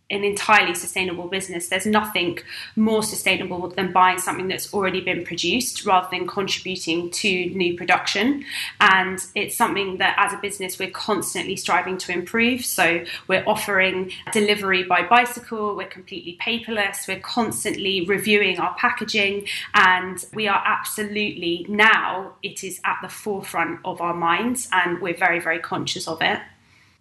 an 0.08 0.22
entirely 0.22 0.75
sustainable 0.75 1.26
business. 1.26 1.68
There's 1.68 1.86
nothing 1.86 2.38
more 2.76 3.02
sustainable 3.02 3.68
than 3.68 3.92
buying 3.92 4.18
something 4.18 4.46
that's 4.46 4.72
already 4.72 5.00
been 5.00 5.25
produced 5.25 5.84
rather 5.84 6.06
than 6.12 6.28
contributing 6.28 7.10
to 7.10 7.46
new 7.50 7.76
production. 7.76 8.44
And 8.80 9.18
it's 9.34 9.56
something 9.56 9.96
that 9.98 10.14
as 10.16 10.32
a 10.32 10.38
business 10.38 10.78
we're 10.78 10.90
constantly 10.90 11.56
striving 11.56 11.98
to 11.98 12.12
improve. 12.12 12.64
So 12.64 13.04
we're 13.26 13.42
offering 13.48 14.12
delivery 14.32 14.84
by 14.84 15.02
bicycle, 15.02 15.75
we're 15.75 15.88
completely 15.88 16.38
paperless, 16.40 17.08
we're 17.08 17.18
constantly 17.20 18.06
reviewing 18.06 18.60
our 18.60 18.75
packaging, 18.76 19.48
and 19.75 20.25
we 20.32 20.46
are 20.46 20.62
absolutely 20.64 21.66
now, 21.68 22.34
it 22.42 22.62
is 22.62 22.80
at 22.84 22.98
the 23.02 23.08
forefront 23.08 23.80
of 23.84 24.00
our 24.00 24.14
minds, 24.14 24.68
and 24.70 25.00
we're 25.00 25.16
very, 25.16 25.40
very 25.40 25.58
conscious 25.58 26.06
of 26.06 26.22
it. 26.22 26.38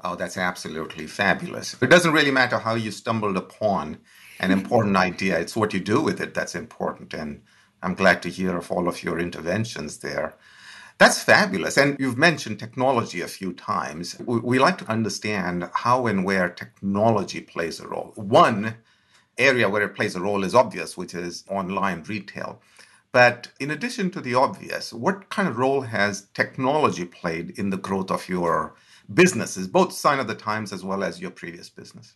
Oh, 0.08 0.16
that's 0.16 0.38
absolutely 0.38 1.08
fabulous. 1.08 1.76
It 1.82 1.90
doesn't 1.90 2.14
really 2.14 2.30
matter 2.30 2.60
how 2.60 2.76
you 2.76 2.92
stumbled 2.92 3.38
upon 3.38 3.98
an 4.40 4.52
important 4.52 4.96
idea, 4.98 5.40
it's 5.40 5.56
what 5.56 5.74
you 5.74 5.80
do 5.80 6.00
with 6.00 6.22
it 6.22 6.36
that's 6.36 6.54
important. 6.54 7.14
And 7.16 7.42
I'm 7.82 7.96
glad 7.96 8.22
to 8.22 8.30
hear 8.30 8.56
of 8.56 8.72
all 8.72 8.88
of 8.88 9.02
your 9.02 9.18
interventions 9.20 9.98
there. 9.98 10.36
That's 11.00 11.24
fabulous. 11.24 11.76
And 11.78 11.98
you've 12.00 12.20
mentioned 12.20 12.60
technology 12.60 13.22
a 13.22 13.28
few 13.28 13.52
times. 13.54 14.16
We, 14.20 14.60
like 14.60 14.78
to 14.78 14.92
understand 14.92 15.70
how 15.74 16.06
and 16.06 16.24
where 16.24 16.50
technology 16.50 17.42
plays 17.42 17.80
a 17.80 17.88
role. 17.88 18.14
One 18.16 18.76
area 19.40 19.68
where 19.68 19.82
it 19.82 19.96
plays 19.96 20.16
a 20.16 20.22
role 20.22 20.44
is 20.44 20.54
obvious, 20.54 20.96
which 20.96 21.16
is 21.16 21.46
online 21.50 22.04
retail. 22.04 22.62
But 23.12 23.48
in 23.60 23.72
addition 23.72 24.12
to 24.12 24.22
the 24.22 24.36
obvious, 24.36 24.94
what 24.94 25.30
kind 25.30 25.48
of 25.48 25.58
role 25.58 25.82
has 25.82 26.28
technology 26.36 27.06
played 27.06 27.58
in 27.58 27.72
the 27.72 27.78
growth 27.78 28.12
of 28.12 28.30
your 28.30 28.76
businesses, 29.14 29.68
both 29.68 29.94
Sign 29.94 30.20
of 30.20 30.28
the 30.28 30.36
Times 30.36 30.74
as 30.74 30.84
well 30.84 31.04
as 31.04 31.20
your 31.20 31.32
previous 31.32 31.70
business? 31.70 32.16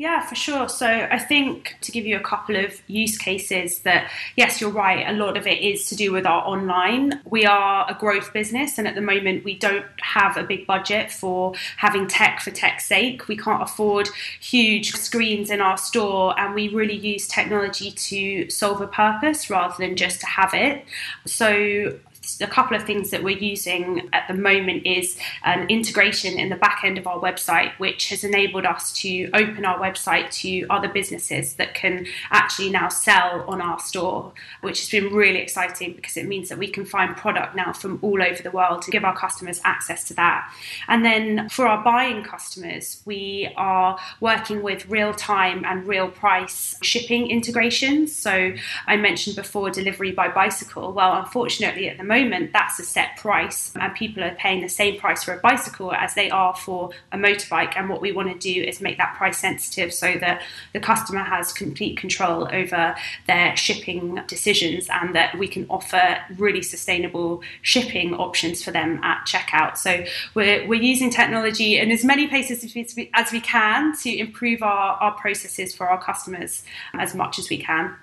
Yeah, 0.00 0.24
for 0.24 0.34
sure. 0.34 0.66
So 0.70 0.86
I 0.86 1.18
think 1.18 1.76
to 1.82 1.92
give 1.92 2.06
you 2.06 2.16
a 2.16 2.20
couple 2.20 2.56
of 2.56 2.80
use 2.86 3.18
cases 3.18 3.80
that, 3.80 4.10
yes, 4.34 4.58
you're 4.58 4.70
right, 4.70 5.06
a 5.06 5.12
lot 5.12 5.36
of 5.36 5.46
it 5.46 5.60
is 5.60 5.84
to 5.90 5.94
do 5.94 6.10
with 6.10 6.24
our 6.24 6.42
online. 6.46 7.20
We 7.26 7.44
are 7.44 7.84
a 7.86 7.92
growth 7.92 8.32
business, 8.32 8.78
and 8.78 8.88
at 8.88 8.94
the 8.94 9.02
moment, 9.02 9.44
we 9.44 9.58
don't 9.58 9.84
have 10.00 10.38
a 10.38 10.42
big 10.42 10.66
budget 10.66 11.12
for 11.12 11.52
having 11.76 12.06
tech 12.06 12.40
for 12.40 12.50
tech's 12.50 12.86
sake. 12.86 13.28
We 13.28 13.36
can't 13.36 13.62
afford 13.62 14.08
huge 14.40 14.92
screens 14.92 15.50
in 15.50 15.60
our 15.60 15.76
store, 15.76 16.38
and 16.40 16.54
we 16.54 16.68
really 16.68 16.96
use 16.96 17.28
technology 17.28 17.90
to 17.90 18.48
solve 18.48 18.80
a 18.80 18.86
purpose 18.86 19.50
rather 19.50 19.74
than 19.78 19.96
just 19.96 20.20
to 20.20 20.26
have 20.26 20.54
it. 20.54 20.82
So 21.26 21.98
a 22.40 22.46
couple 22.46 22.76
of 22.76 22.84
things 22.84 23.10
that 23.10 23.22
we're 23.22 23.38
using 23.38 24.08
at 24.12 24.26
the 24.28 24.34
moment 24.34 24.86
is 24.86 25.18
an 25.44 25.68
integration 25.68 26.38
in 26.38 26.48
the 26.48 26.56
back 26.56 26.82
end 26.84 26.98
of 26.98 27.06
our 27.06 27.18
website, 27.18 27.72
which 27.78 28.08
has 28.08 28.24
enabled 28.24 28.64
us 28.64 28.92
to 28.92 29.30
open 29.34 29.64
our 29.64 29.78
website 29.78 30.30
to 30.30 30.66
other 30.70 30.88
businesses 30.88 31.54
that 31.54 31.74
can 31.74 32.06
actually 32.30 32.70
now 32.70 32.88
sell 32.88 33.44
on 33.48 33.60
our 33.60 33.78
store, 33.80 34.32
which 34.60 34.80
has 34.80 34.90
been 34.90 35.12
really 35.12 35.38
exciting 35.38 35.94
because 35.94 36.16
it 36.16 36.26
means 36.26 36.48
that 36.48 36.58
we 36.58 36.68
can 36.68 36.84
find 36.84 37.16
product 37.16 37.56
now 37.56 37.72
from 37.72 37.98
all 38.02 38.22
over 38.22 38.42
the 38.42 38.50
world 38.50 38.82
to 38.82 38.90
give 38.90 39.04
our 39.04 39.16
customers 39.16 39.60
access 39.64 40.04
to 40.04 40.14
that. 40.14 40.52
And 40.88 41.04
then 41.04 41.48
for 41.48 41.66
our 41.66 41.82
buying 41.82 42.22
customers, 42.22 43.02
we 43.04 43.52
are 43.56 43.98
working 44.20 44.62
with 44.62 44.88
real 44.88 45.14
time 45.14 45.64
and 45.64 45.86
real 45.86 46.08
price 46.08 46.76
shipping 46.82 47.28
integrations. 47.30 48.14
So 48.14 48.52
I 48.86 48.96
mentioned 48.96 49.36
before 49.36 49.70
delivery 49.70 50.12
by 50.12 50.28
bicycle. 50.28 50.92
Well, 50.92 51.18
unfortunately, 51.18 51.88
at 51.88 51.96
the 51.96 52.04
moment, 52.04 52.19
that's 52.52 52.78
a 52.78 52.82
set 52.82 53.16
price, 53.16 53.72
and 53.80 53.94
people 53.94 54.22
are 54.22 54.34
paying 54.34 54.60
the 54.60 54.68
same 54.68 54.98
price 54.98 55.24
for 55.24 55.32
a 55.32 55.38
bicycle 55.38 55.92
as 55.92 56.14
they 56.14 56.30
are 56.30 56.54
for 56.54 56.90
a 57.12 57.16
motorbike. 57.16 57.76
And 57.76 57.88
what 57.88 58.00
we 58.00 58.12
want 58.12 58.30
to 58.32 58.38
do 58.38 58.62
is 58.62 58.80
make 58.80 58.98
that 58.98 59.14
price 59.16 59.38
sensitive 59.38 59.94
so 59.94 60.14
that 60.20 60.42
the 60.72 60.80
customer 60.80 61.20
has 61.20 61.52
complete 61.52 61.96
control 61.96 62.48
over 62.52 62.94
their 63.26 63.56
shipping 63.56 64.20
decisions 64.26 64.88
and 64.90 65.14
that 65.14 65.38
we 65.38 65.48
can 65.48 65.66
offer 65.70 66.18
really 66.36 66.62
sustainable 66.62 67.42
shipping 67.62 68.14
options 68.14 68.62
for 68.62 68.70
them 68.70 69.02
at 69.02 69.26
checkout. 69.26 69.76
So 69.76 70.04
we're, 70.34 70.66
we're 70.66 70.82
using 70.82 71.10
technology 71.10 71.78
in 71.78 71.90
as 71.90 72.04
many 72.04 72.26
places 72.26 72.64
as 72.64 72.74
we, 72.74 73.10
as 73.14 73.32
we 73.32 73.40
can 73.40 73.96
to 73.98 74.18
improve 74.18 74.62
our, 74.62 74.96
our 74.96 75.12
processes 75.12 75.74
for 75.74 75.88
our 75.88 76.02
customers 76.02 76.64
as 76.94 77.14
much 77.14 77.38
as 77.38 77.48
we 77.48 77.58
can 77.58 77.94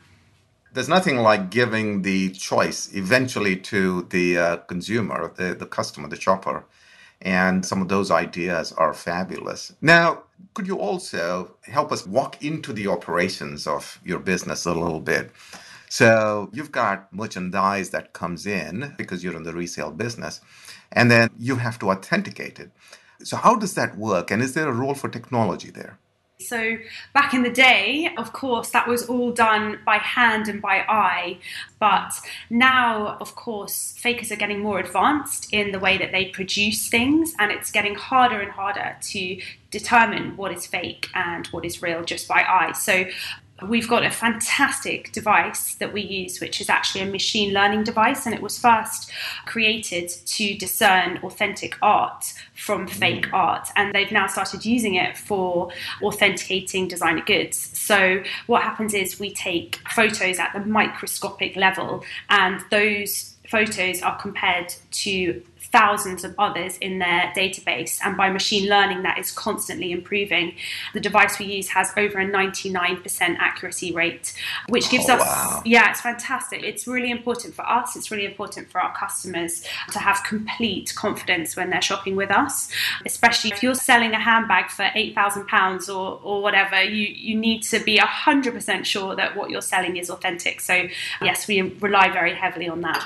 there's 0.77 0.87
nothing 0.87 1.17
like 1.17 1.49
giving 1.49 2.03
the 2.03 2.29
choice 2.33 2.93
eventually 2.93 3.55
to 3.55 4.03
the 4.11 4.37
uh, 4.37 4.57
consumer, 4.57 5.33
the, 5.35 5.55
the 5.55 5.65
customer, 5.65 6.07
the 6.07 6.21
shopper. 6.21 6.65
And 7.19 7.65
some 7.65 7.81
of 7.81 7.87
those 7.87 8.11
ideas 8.11 8.73
are 8.73 8.93
fabulous. 8.93 9.73
Now, 9.81 10.21
could 10.53 10.67
you 10.67 10.77
also 10.77 11.55
help 11.63 11.91
us 11.91 12.05
walk 12.05 12.43
into 12.43 12.73
the 12.73 12.85
operations 12.89 13.65
of 13.65 13.99
your 14.05 14.19
business 14.19 14.67
a 14.67 14.73
little 14.75 14.99
bit? 14.99 15.31
So, 15.89 16.51
you've 16.53 16.71
got 16.71 17.11
merchandise 17.11 17.89
that 17.89 18.13
comes 18.13 18.45
in 18.45 18.93
because 18.99 19.23
you're 19.23 19.35
in 19.35 19.41
the 19.41 19.53
resale 19.53 19.89
business, 19.89 20.41
and 20.91 21.09
then 21.09 21.31
you 21.39 21.55
have 21.55 21.79
to 21.79 21.89
authenticate 21.89 22.59
it. 22.59 22.69
So, 23.23 23.35
how 23.37 23.55
does 23.55 23.73
that 23.73 23.97
work? 23.97 24.29
And 24.29 24.43
is 24.43 24.53
there 24.53 24.69
a 24.69 24.73
role 24.73 24.93
for 24.93 25.09
technology 25.09 25.71
there? 25.71 25.97
So, 26.39 26.77
back 27.13 27.33
in 27.33 27.41
the 27.41 27.49
day, 27.49 28.13
of 28.15 28.31
course, 28.31 28.69
that 28.69 28.87
was 28.87 29.09
all 29.09 29.31
done 29.31 29.79
by 29.85 29.97
hand 29.97 30.47
and 30.47 30.61
by 30.61 30.85
eye. 30.87 31.39
But 31.79 32.13
now, 32.51 33.17
of 33.19 33.35
course, 33.35 33.95
fakers 33.97 34.31
are 34.31 34.35
getting 34.35 34.59
more 34.59 34.79
advanced 34.79 35.51
in 35.51 35.71
the 35.71 35.79
way 35.79 35.97
that 35.97 36.11
they 36.11 36.25
produce 36.25 36.89
things, 36.89 37.33
and 37.39 37.51
it's 37.51 37.71
getting 37.71 37.95
harder 37.95 38.39
and 38.39 38.51
harder 38.51 38.97
to 39.01 39.41
determine 39.71 40.37
what 40.37 40.51
is 40.51 40.67
fake 40.67 41.09
and 41.15 41.47
what 41.47 41.65
is 41.65 41.81
real 41.81 42.03
just 42.03 42.27
by 42.27 42.43
eye. 42.43 42.71
So, 42.73 43.05
We've 43.65 43.87
got 43.87 44.05
a 44.05 44.11
fantastic 44.11 45.11
device 45.11 45.75
that 45.75 45.91
we 45.91 46.01
use, 46.01 46.39
which 46.39 46.61
is 46.61 46.69
actually 46.69 47.01
a 47.01 47.07
machine 47.07 47.53
learning 47.53 47.85
device, 47.85 48.25
and 48.25 48.35
it 48.35 48.41
was 48.41 48.59
first 48.59 49.11
created 49.45 50.09
to 50.09 50.55
discern 50.55 51.19
authentic 51.23 51.75
art 51.81 52.33
from 52.53 52.87
fake 52.87 53.25
mm. 53.27 53.33
art. 53.33 53.69
And 53.75 53.95
they've 53.95 54.11
now 54.11 54.27
started 54.27 54.63
using 54.63 54.95
it 54.95 55.17
for 55.17 55.71
authenticating 56.03 56.87
designer 56.87 57.23
goods. 57.23 57.57
So, 57.57 58.23
what 58.45 58.61
happens 58.61 58.93
is 58.93 59.19
we 59.19 59.33
take 59.33 59.77
photos 59.89 60.37
at 60.37 60.53
the 60.53 60.59
microscopic 60.59 61.55
level, 61.55 62.03
and 62.29 62.63
those 62.69 63.33
photos 63.47 64.01
are 64.01 64.17
compared 64.17 64.75
to 64.91 65.41
thousands 65.77 66.23
of 66.23 66.33
others 66.39 66.77
in 66.79 66.97
their 66.97 67.31
database. 67.35 67.99
And 68.03 68.17
by 68.17 68.31
machine 68.31 68.67
learning, 68.67 69.03
that 69.03 69.19
is 69.19 69.31
constantly 69.31 69.91
improving. 69.91 70.55
The 70.93 70.99
device 70.99 71.37
we 71.37 71.45
use 71.45 71.69
has 71.69 71.93
over 71.95 72.17
a 72.17 72.25
99% 72.25 73.37
accuracy 73.37 73.93
rate, 73.93 74.33
which 74.69 74.89
gives 74.89 75.07
oh, 75.07 75.15
us, 75.15 75.21
wow. 75.21 75.61
yeah, 75.65 75.91
it's 75.91 76.01
fantastic. 76.01 76.63
It's 76.63 76.87
really 76.87 77.11
important 77.11 77.53
for 77.53 77.61
us, 77.69 77.95
it's 77.95 78.09
really 78.09 78.25
important 78.25 78.71
for 78.71 78.81
our 78.81 78.95
customers 78.95 79.63
to 79.91 79.99
have 79.99 80.23
complete 80.23 80.93
confidence 80.95 81.55
when 81.55 81.69
they're 81.69 81.81
shopping 81.81 82.15
with 82.15 82.31
us, 82.31 82.71
especially 83.05 83.51
if 83.51 83.61
you're 83.61 83.75
selling 83.75 84.13
a 84.13 84.19
handbag 84.19 84.71
for 84.71 84.85
£8,000 84.85 85.89
or, 85.89 86.19
or 86.23 86.41
whatever, 86.41 86.81
you, 86.81 87.07
you 87.07 87.37
need 87.37 87.61
to 87.63 87.79
be 87.79 87.99
100% 87.99 88.85
sure 88.85 89.15
that 89.15 89.35
what 89.35 89.51
you're 89.51 89.61
selling 89.61 89.97
is 89.97 90.09
authentic. 90.09 90.59
So, 90.59 90.87
yes, 91.21 91.47
we 91.47 91.61
rely 91.61 92.09
very 92.09 92.33
heavily 92.33 92.67
on 92.67 92.81
that. 92.81 93.05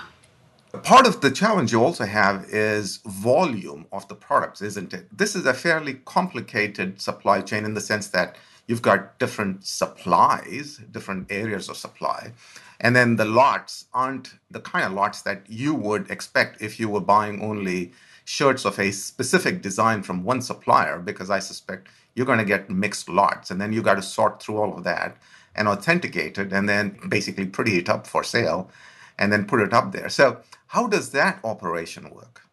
Part 0.71 1.05
of 1.05 1.19
the 1.19 1.31
challenge 1.31 1.73
you 1.73 1.83
also 1.83 2.05
have 2.05 2.45
is 2.45 2.97
volume 3.05 3.87
of 3.91 4.07
the 4.07 4.15
products, 4.15 4.61
isn't 4.61 4.93
it? 4.93 5.05
This 5.15 5.35
is 5.35 5.45
a 5.45 5.53
fairly 5.53 5.95
complicated 6.05 7.01
supply 7.01 7.41
chain 7.41 7.65
in 7.65 7.73
the 7.73 7.81
sense 7.81 8.07
that 8.07 8.37
you've 8.67 8.81
got 8.81 9.19
different 9.19 9.65
supplies, 9.65 10.79
different 10.89 11.29
areas 11.29 11.67
of 11.67 11.75
supply. 11.75 12.31
And 12.79 12.95
then 12.95 13.17
the 13.17 13.25
lots 13.25 13.85
aren't 13.93 14.35
the 14.49 14.61
kind 14.61 14.85
of 14.85 14.93
lots 14.93 15.23
that 15.23 15.43
you 15.49 15.75
would 15.75 16.09
expect 16.09 16.61
if 16.61 16.79
you 16.79 16.87
were 16.87 17.01
buying 17.01 17.41
only 17.41 17.91
shirts 18.23 18.63
of 18.63 18.79
a 18.79 18.91
specific 18.91 19.61
design 19.61 20.03
from 20.03 20.23
one 20.23 20.41
supplier, 20.41 20.99
because 20.99 21.29
I 21.29 21.39
suspect 21.39 21.89
you're 22.15 22.25
going 22.25 22.39
to 22.39 22.45
get 22.45 22.69
mixed 22.69 23.09
lots. 23.09 23.51
And 23.51 23.59
then 23.59 23.73
you 23.73 23.81
got 23.81 23.95
to 23.95 24.01
sort 24.01 24.41
through 24.41 24.57
all 24.57 24.77
of 24.77 24.85
that 24.85 25.17
and 25.53 25.67
authenticate 25.67 26.37
it 26.37 26.53
and 26.53 26.69
then 26.69 26.97
basically 27.09 27.45
pretty 27.45 27.77
it 27.77 27.89
up 27.89 28.07
for 28.07 28.23
sale 28.23 28.71
and 29.19 29.31
then 29.31 29.45
put 29.45 29.59
it 29.59 29.73
up 29.73 29.91
there. 29.91 30.09
So 30.09 30.37
how 30.71 30.87
does 30.87 31.09
that 31.09 31.37
operation 31.43 32.09
work? 32.11 32.43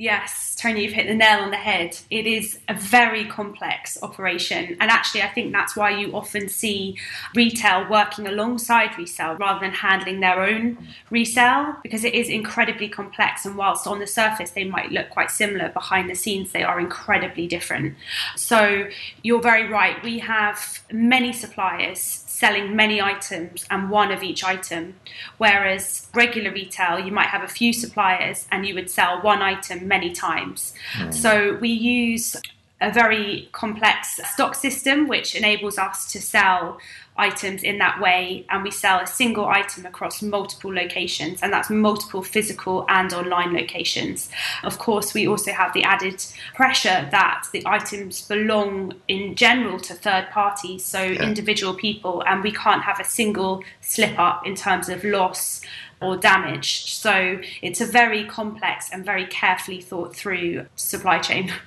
Yes, 0.00 0.54
Tony, 0.56 0.84
you've 0.84 0.92
hit 0.92 1.08
the 1.08 1.14
nail 1.14 1.40
on 1.40 1.50
the 1.50 1.56
head. 1.56 1.98
It 2.08 2.24
is 2.24 2.60
a 2.68 2.74
very 2.74 3.24
complex 3.24 3.98
operation. 4.00 4.76
And 4.78 4.92
actually, 4.92 5.22
I 5.22 5.28
think 5.28 5.52
that's 5.52 5.74
why 5.74 5.90
you 5.90 6.14
often 6.14 6.48
see 6.48 6.96
retail 7.34 7.84
working 7.90 8.28
alongside 8.28 8.96
resale 8.96 9.34
rather 9.34 9.58
than 9.58 9.72
handling 9.72 10.20
their 10.20 10.40
own 10.40 10.78
resale, 11.10 11.74
because 11.82 12.04
it 12.04 12.14
is 12.14 12.28
incredibly 12.28 12.88
complex. 12.88 13.44
And 13.44 13.56
whilst 13.56 13.88
on 13.88 13.98
the 13.98 14.06
surface 14.06 14.52
they 14.52 14.62
might 14.62 14.92
look 14.92 15.10
quite 15.10 15.32
similar, 15.32 15.70
behind 15.70 16.08
the 16.08 16.14
scenes 16.14 16.52
they 16.52 16.62
are 16.62 16.78
incredibly 16.78 17.48
different. 17.48 17.96
So 18.36 18.86
you're 19.24 19.42
very 19.42 19.68
right. 19.68 20.00
We 20.04 20.20
have 20.20 20.78
many 20.92 21.32
suppliers 21.32 22.24
selling 22.38 22.76
many 22.76 23.00
items 23.00 23.66
and 23.68 23.90
one 23.90 24.12
of 24.12 24.22
each 24.22 24.44
item. 24.44 24.94
Whereas 25.38 26.06
regular 26.14 26.52
retail, 26.52 27.00
you 27.00 27.10
might 27.10 27.26
have 27.26 27.42
a 27.42 27.48
few 27.48 27.72
suppliers 27.72 28.46
and 28.52 28.64
you 28.64 28.76
would 28.76 28.88
sell 28.88 29.20
one 29.20 29.42
item 29.42 29.87
many 29.88 30.12
times. 30.12 30.74
Mm. 30.98 31.14
So 31.14 31.56
we 31.60 31.70
use 31.70 32.36
a 32.80 32.92
very 32.92 33.48
complex 33.52 34.20
stock 34.32 34.54
system 34.54 35.08
which 35.08 35.34
enables 35.34 35.78
us 35.78 36.12
to 36.12 36.20
sell 36.20 36.78
items 37.16 37.64
in 37.64 37.78
that 37.78 38.00
way 38.00 38.46
and 38.48 38.62
we 38.62 38.70
sell 38.70 39.00
a 39.00 39.06
single 39.06 39.46
item 39.46 39.84
across 39.84 40.22
multiple 40.22 40.72
locations 40.72 41.42
and 41.42 41.52
that's 41.52 41.68
multiple 41.68 42.22
physical 42.22 42.86
and 42.88 43.12
online 43.12 43.52
locations 43.52 44.30
of 44.62 44.78
course 44.78 45.12
we 45.12 45.26
also 45.26 45.50
have 45.50 45.72
the 45.72 45.82
added 45.82 46.24
pressure 46.54 47.08
that 47.10 47.44
the 47.52 47.62
items 47.66 48.26
belong 48.28 48.94
in 49.08 49.34
general 49.34 49.80
to 49.80 49.94
third 49.94 50.28
parties 50.30 50.84
so 50.84 51.02
yeah. 51.02 51.20
individual 51.24 51.74
people 51.74 52.22
and 52.26 52.44
we 52.44 52.52
can't 52.52 52.84
have 52.84 53.00
a 53.00 53.04
single 53.04 53.62
slip 53.80 54.16
up 54.18 54.46
in 54.46 54.54
terms 54.54 54.88
of 54.88 55.02
loss 55.02 55.60
or 56.00 56.16
damage 56.16 56.92
so 56.92 57.40
it's 57.62 57.80
a 57.80 57.86
very 57.86 58.24
complex 58.24 58.88
and 58.92 59.04
very 59.04 59.26
carefully 59.26 59.80
thought 59.80 60.14
through 60.14 60.66
supply 60.76 61.18
chain 61.18 61.52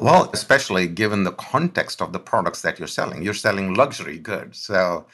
Well, 0.00 0.30
especially 0.32 0.86
given 0.86 1.24
the 1.24 1.32
context 1.32 2.00
of 2.00 2.14
the 2.14 2.18
products 2.18 2.62
that 2.62 2.78
you're 2.78 2.88
selling. 2.88 3.22
You're 3.22 3.34
selling 3.34 3.74
luxury 3.74 4.18
goods, 4.18 4.58
so 4.58 5.04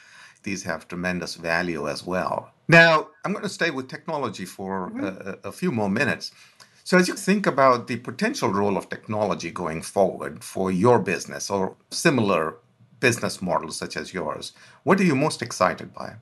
these 0.45 0.63
have 0.63 0.87
tremendous 0.87 1.35
value 1.35 1.89
as 1.89 2.07
well. 2.07 2.53
Now, 2.69 3.09
I'm 3.25 3.33
going 3.33 3.43
to 3.43 3.49
stay 3.49 3.71
with 3.73 3.89
technology 3.89 4.45
for 4.45 4.91
mm-hmm. 4.91 5.05
a, 5.05 5.49
a 5.49 5.53
few 5.53 5.73
more 5.73 5.91
minutes. 5.91 6.31
So, 6.85 6.97
as 6.97 7.09
you 7.09 7.15
think 7.15 7.49
about 7.49 7.89
the 7.89 7.97
potential 7.97 8.49
role 8.49 8.77
of 8.77 8.89
technology 8.89 9.51
going 9.51 9.83
forward 9.83 10.45
for 10.45 10.71
your 10.71 11.01
business 11.01 11.51
or 11.51 11.75
similar 11.91 12.55
business 13.01 13.43
models 13.43 13.77
such 13.77 13.97
as 13.97 14.15
yours, 14.15 14.53
what 14.85 15.01
are 15.01 15.05
you 15.05 15.17
most 15.17 15.43
excited 15.43 15.93
by? 15.93 16.15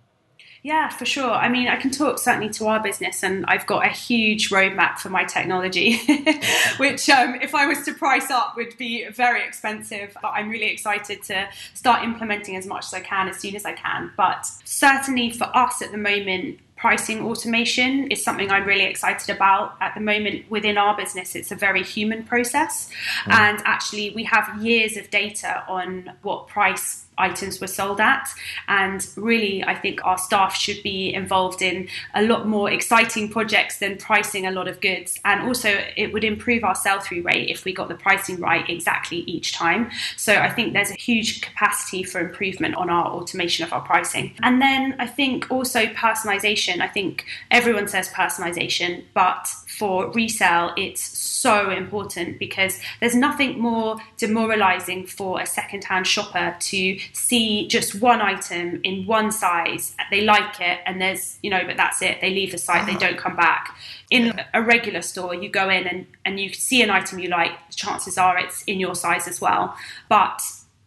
Yeah, 0.64 0.88
for 0.88 1.04
sure. 1.04 1.30
I 1.30 1.50
mean, 1.50 1.68
I 1.68 1.76
can 1.76 1.90
talk 1.90 2.18
certainly 2.18 2.48
to 2.54 2.68
our 2.68 2.82
business, 2.82 3.22
and 3.22 3.44
I've 3.44 3.66
got 3.66 3.84
a 3.84 3.90
huge 3.90 4.48
roadmap 4.48 4.98
for 4.98 5.10
my 5.10 5.22
technology, 5.22 5.98
which, 6.78 7.06
um, 7.10 7.34
if 7.42 7.54
I 7.54 7.66
was 7.66 7.82
to 7.82 7.92
price 7.92 8.30
up, 8.30 8.56
would 8.56 8.74
be 8.78 9.06
very 9.10 9.46
expensive. 9.46 10.16
But 10.22 10.28
I'm 10.28 10.48
really 10.48 10.70
excited 10.72 11.22
to 11.24 11.50
start 11.74 12.02
implementing 12.02 12.56
as 12.56 12.66
much 12.66 12.86
as 12.86 12.94
I 12.94 13.00
can 13.00 13.28
as 13.28 13.36
soon 13.36 13.54
as 13.56 13.66
I 13.66 13.74
can. 13.74 14.10
But 14.16 14.46
certainly 14.64 15.32
for 15.32 15.54
us 15.54 15.82
at 15.82 15.92
the 15.92 15.98
moment, 15.98 16.60
pricing 16.76 17.24
automation 17.24 18.08
is 18.10 18.22
something 18.22 18.50
I'm 18.50 18.64
really 18.64 18.84
excited 18.84 19.34
about 19.34 19.76
at 19.80 19.94
the 19.94 20.00
moment 20.00 20.50
within 20.50 20.76
our 20.76 20.96
business. 20.96 21.34
It's 21.34 21.50
a 21.50 21.56
very 21.56 21.82
human 21.82 22.24
process, 22.24 22.90
mm. 23.24 23.32
and 23.32 23.62
actually, 23.64 24.10
we 24.14 24.24
have 24.24 24.62
years 24.62 24.96
of 24.96 25.10
data 25.10 25.64
on 25.68 26.12
what 26.22 26.48
price 26.48 27.04
items 27.18 27.60
were 27.60 27.68
sold 27.68 28.00
at. 28.00 28.28
And 28.68 29.06
really, 29.16 29.62
I 29.64 29.74
think 29.74 30.04
our 30.04 30.18
staff 30.18 30.56
should 30.56 30.82
be 30.82 31.14
involved 31.14 31.62
in 31.62 31.88
a 32.14 32.22
lot 32.22 32.48
more 32.48 32.70
exciting 32.70 33.28
projects 33.28 33.78
than 33.78 33.98
pricing 33.98 34.46
a 34.46 34.50
lot 34.50 34.68
of 34.68 34.80
goods. 34.80 35.20
And 35.24 35.42
also, 35.42 35.68
it 35.96 36.12
would 36.12 36.24
improve 36.24 36.64
our 36.64 36.74
sell 36.74 37.00
through 37.00 37.22
rate 37.22 37.50
if 37.50 37.64
we 37.64 37.72
got 37.72 37.88
the 37.88 37.94
pricing 37.94 38.40
right 38.40 38.68
exactly 38.68 39.18
each 39.18 39.52
time. 39.54 39.90
So 40.16 40.34
I 40.34 40.50
think 40.50 40.72
there's 40.72 40.90
a 40.90 40.94
huge 40.94 41.40
capacity 41.40 42.02
for 42.02 42.20
improvement 42.20 42.74
on 42.74 42.90
our 42.90 43.06
automation 43.06 43.64
of 43.64 43.72
our 43.72 43.82
pricing. 43.82 44.34
And 44.42 44.60
then 44.60 44.96
I 44.98 45.06
think 45.06 45.50
also 45.50 45.86
personalization. 45.86 46.63
I 46.80 46.88
think 46.88 47.24
everyone 47.50 47.88
says 47.88 48.08
personalization, 48.08 49.04
but 49.14 49.46
for 49.78 50.10
resale, 50.12 50.72
it's 50.76 51.02
so 51.02 51.70
important 51.70 52.38
because 52.38 52.78
there's 53.00 53.14
nothing 53.14 53.58
more 53.58 53.96
demoralizing 54.16 55.06
for 55.06 55.40
a 55.40 55.46
second-hand 55.46 56.06
shopper 56.06 56.56
to 56.58 56.98
see 57.12 57.68
just 57.68 58.00
one 58.00 58.20
item 58.20 58.80
in 58.82 59.06
one 59.06 59.30
size, 59.30 59.94
they 60.10 60.22
like 60.22 60.60
it, 60.60 60.80
and 60.86 61.00
there's, 61.00 61.38
you 61.42 61.50
know, 61.50 61.62
but 61.66 61.76
that's 61.76 62.02
it. 62.02 62.20
They 62.20 62.30
leave 62.30 62.52
the 62.52 62.58
site, 62.58 62.86
they 62.86 62.94
ah. 62.94 62.98
don't 62.98 63.18
come 63.18 63.36
back. 63.36 63.76
In 64.10 64.40
a 64.52 64.62
regular 64.62 65.02
store, 65.02 65.34
you 65.34 65.48
go 65.48 65.68
in 65.68 65.86
and, 65.86 66.06
and 66.24 66.38
you 66.38 66.52
see 66.52 66.82
an 66.82 66.90
item 66.90 67.18
you 67.18 67.28
like, 67.28 67.52
the 67.68 67.74
chances 67.74 68.16
are 68.18 68.38
it's 68.38 68.62
in 68.62 68.78
your 68.80 68.94
size 68.94 69.26
as 69.26 69.40
well. 69.40 69.76
But 70.08 70.42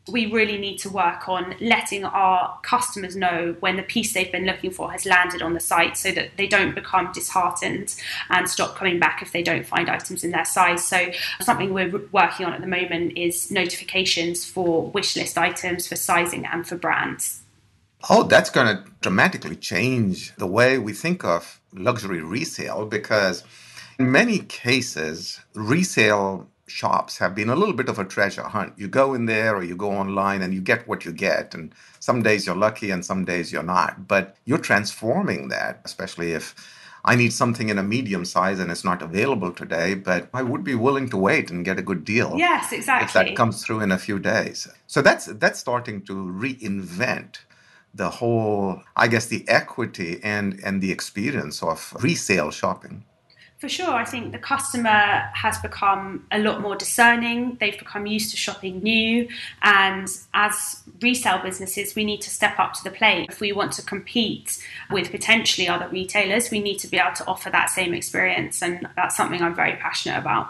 we 0.07 0.25
really 0.31 0.57
need 0.57 0.77
to 0.77 0.89
work 0.89 1.27
on 1.27 1.55
letting 1.59 2.05
our 2.05 2.59
customers 2.61 3.15
know 3.15 3.55
when 3.59 3.77
the 3.77 3.83
piece 3.83 4.13
they've 4.13 4.31
been 4.31 4.45
looking 4.45 4.71
for 4.71 4.91
has 4.91 5.05
landed 5.05 5.41
on 5.41 5.53
the 5.53 5.59
site 5.59 5.97
so 5.97 6.11
that 6.11 6.31
they 6.37 6.47
don't 6.47 6.75
become 6.75 7.11
disheartened 7.11 7.95
and 8.29 8.49
stop 8.49 8.75
coming 8.75 8.99
back 8.99 9.21
if 9.21 9.31
they 9.31 9.43
don't 9.43 9.65
find 9.65 9.89
items 9.89 10.23
in 10.23 10.31
their 10.31 10.45
size. 10.45 10.87
So, 10.87 11.11
something 11.41 11.73
we're 11.73 12.01
working 12.11 12.45
on 12.45 12.53
at 12.53 12.61
the 12.61 12.67
moment 12.67 13.17
is 13.17 13.51
notifications 13.51 14.45
for 14.45 14.89
wish 14.91 15.15
list 15.15 15.37
items 15.37 15.87
for 15.87 15.95
sizing 15.95 16.45
and 16.45 16.67
for 16.67 16.75
brands. 16.75 17.41
Oh, 18.09 18.23
that's 18.23 18.49
going 18.49 18.67
to 18.67 18.83
dramatically 19.01 19.55
change 19.55 20.35
the 20.35 20.47
way 20.47 20.77
we 20.77 20.93
think 20.93 21.23
of 21.23 21.59
luxury 21.73 22.21
resale 22.21 22.85
because 22.85 23.43
in 23.99 24.11
many 24.11 24.39
cases, 24.39 25.39
resale 25.55 26.47
shops 26.67 27.17
have 27.17 27.33
been 27.33 27.49
a 27.49 27.55
little 27.55 27.73
bit 27.73 27.89
of 27.89 27.97
a 27.97 28.05
treasure 28.05 28.43
hunt. 28.43 28.73
You 28.77 28.87
go 28.87 29.13
in 29.13 29.25
there 29.25 29.55
or 29.55 29.63
you 29.63 29.75
go 29.75 29.91
online 29.91 30.41
and 30.41 30.53
you 30.53 30.61
get 30.61 30.87
what 30.87 31.05
you 31.05 31.11
get. 31.11 31.53
And 31.53 31.73
some 31.99 32.21
days 32.21 32.45
you're 32.45 32.55
lucky 32.55 32.91
and 32.91 33.03
some 33.03 33.25
days 33.25 33.51
you're 33.51 33.63
not. 33.63 34.07
But 34.07 34.35
you're 34.45 34.57
transforming 34.57 35.47
that, 35.49 35.81
especially 35.85 36.33
if 36.33 36.55
I 37.05 37.15
need 37.15 37.31
something 37.31 37.69
in 37.69 37.77
a 37.77 37.83
medium 37.83 38.25
size 38.25 38.59
and 38.59 38.69
it's 38.69 38.83
not 38.83 39.01
available 39.01 39.51
today, 39.51 39.93
but 39.95 40.29
I 40.33 40.43
would 40.43 40.63
be 40.63 40.75
willing 40.75 41.09
to 41.09 41.17
wait 41.17 41.49
and 41.49 41.63
get 41.63 41.79
a 41.79 41.81
good 41.81 42.03
deal. 42.03 42.33
Yes, 42.35 42.73
exactly. 42.73 43.05
If 43.05 43.13
that 43.13 43.35
comes 43.37 43.63
through 43.63 43.79
in 43.79 43.91
a 43.93 43.97
few 43.97 44.19
days. 44.19 44.67
So 44.87 45.01
that's 45.01 45.25
that's 45.25 45.57
starting 45.57 46.01
to 46.03 46.13
reinvent 46.13 47.37
the 47.93 48.09
whole, 48.09 48.81
I 48.95 49.07
guess, 49.07 49.27
the 49.27 49.47
equity 49.47 50.19
and 50.21 50.59
and 50.63 50.81
the 50.81 50.91
experience 50.91 51.63
of 51.63 51.95
resale 52.01 52.51
shopping. 52.51 53.05
For 53.59 53.67
sure, 53.67 53.89
I 53.89 54.05
think 54.05 54.33
the 54.33 54.37
customer 54.37 55.31
has 55.33 55.57
become 55.57 56.27
a 56.31 56.37
lot 56.37 56.61
more 56.61 56.75
discerning. 56.75 57.57
They've 57.59 57.77
become 57.77 58.05
used 58.05 58.29
to 58.29 58.37
shopping 58.37 58.83
new. 58.83 59.27
And 59.63 60.07
as 60.35 60.83
resale 61.01 61.41
businesses, 61.41 61.95
we 61.95 62.05
need 62.05 62.21
to 62.21 62.29
step 62.29 62.59
up 62.59 62.73
to 62.73 62.83
the 62.83 62.91
plate. 62.91 63.29
If 63.31 63.39
we 63.39 63.51
want 63.53 63.71
to 63.73 63.81
compete 63.81 64.63
with 64.91 65.09
potentially 65.09 65.67
other 65.67 65.87
retailers, 65.87 66.51
we 66.51 66.59
need 66.59 66.77
to 66.79 66.87
be 66.87 66.97
able 66.97 67.15
to 67.15 67.25
offer 67.25 67.49
that 67.49 67.71
same 67.71 67.95
experience. 67.95 68.61
And 68.61 68.87
that's 68.95 69.17
something 69.17 69.41
I'm 69.41 69.55
very 69.55 69.75
passionate 69.77 70.19
about. 70.19 70.49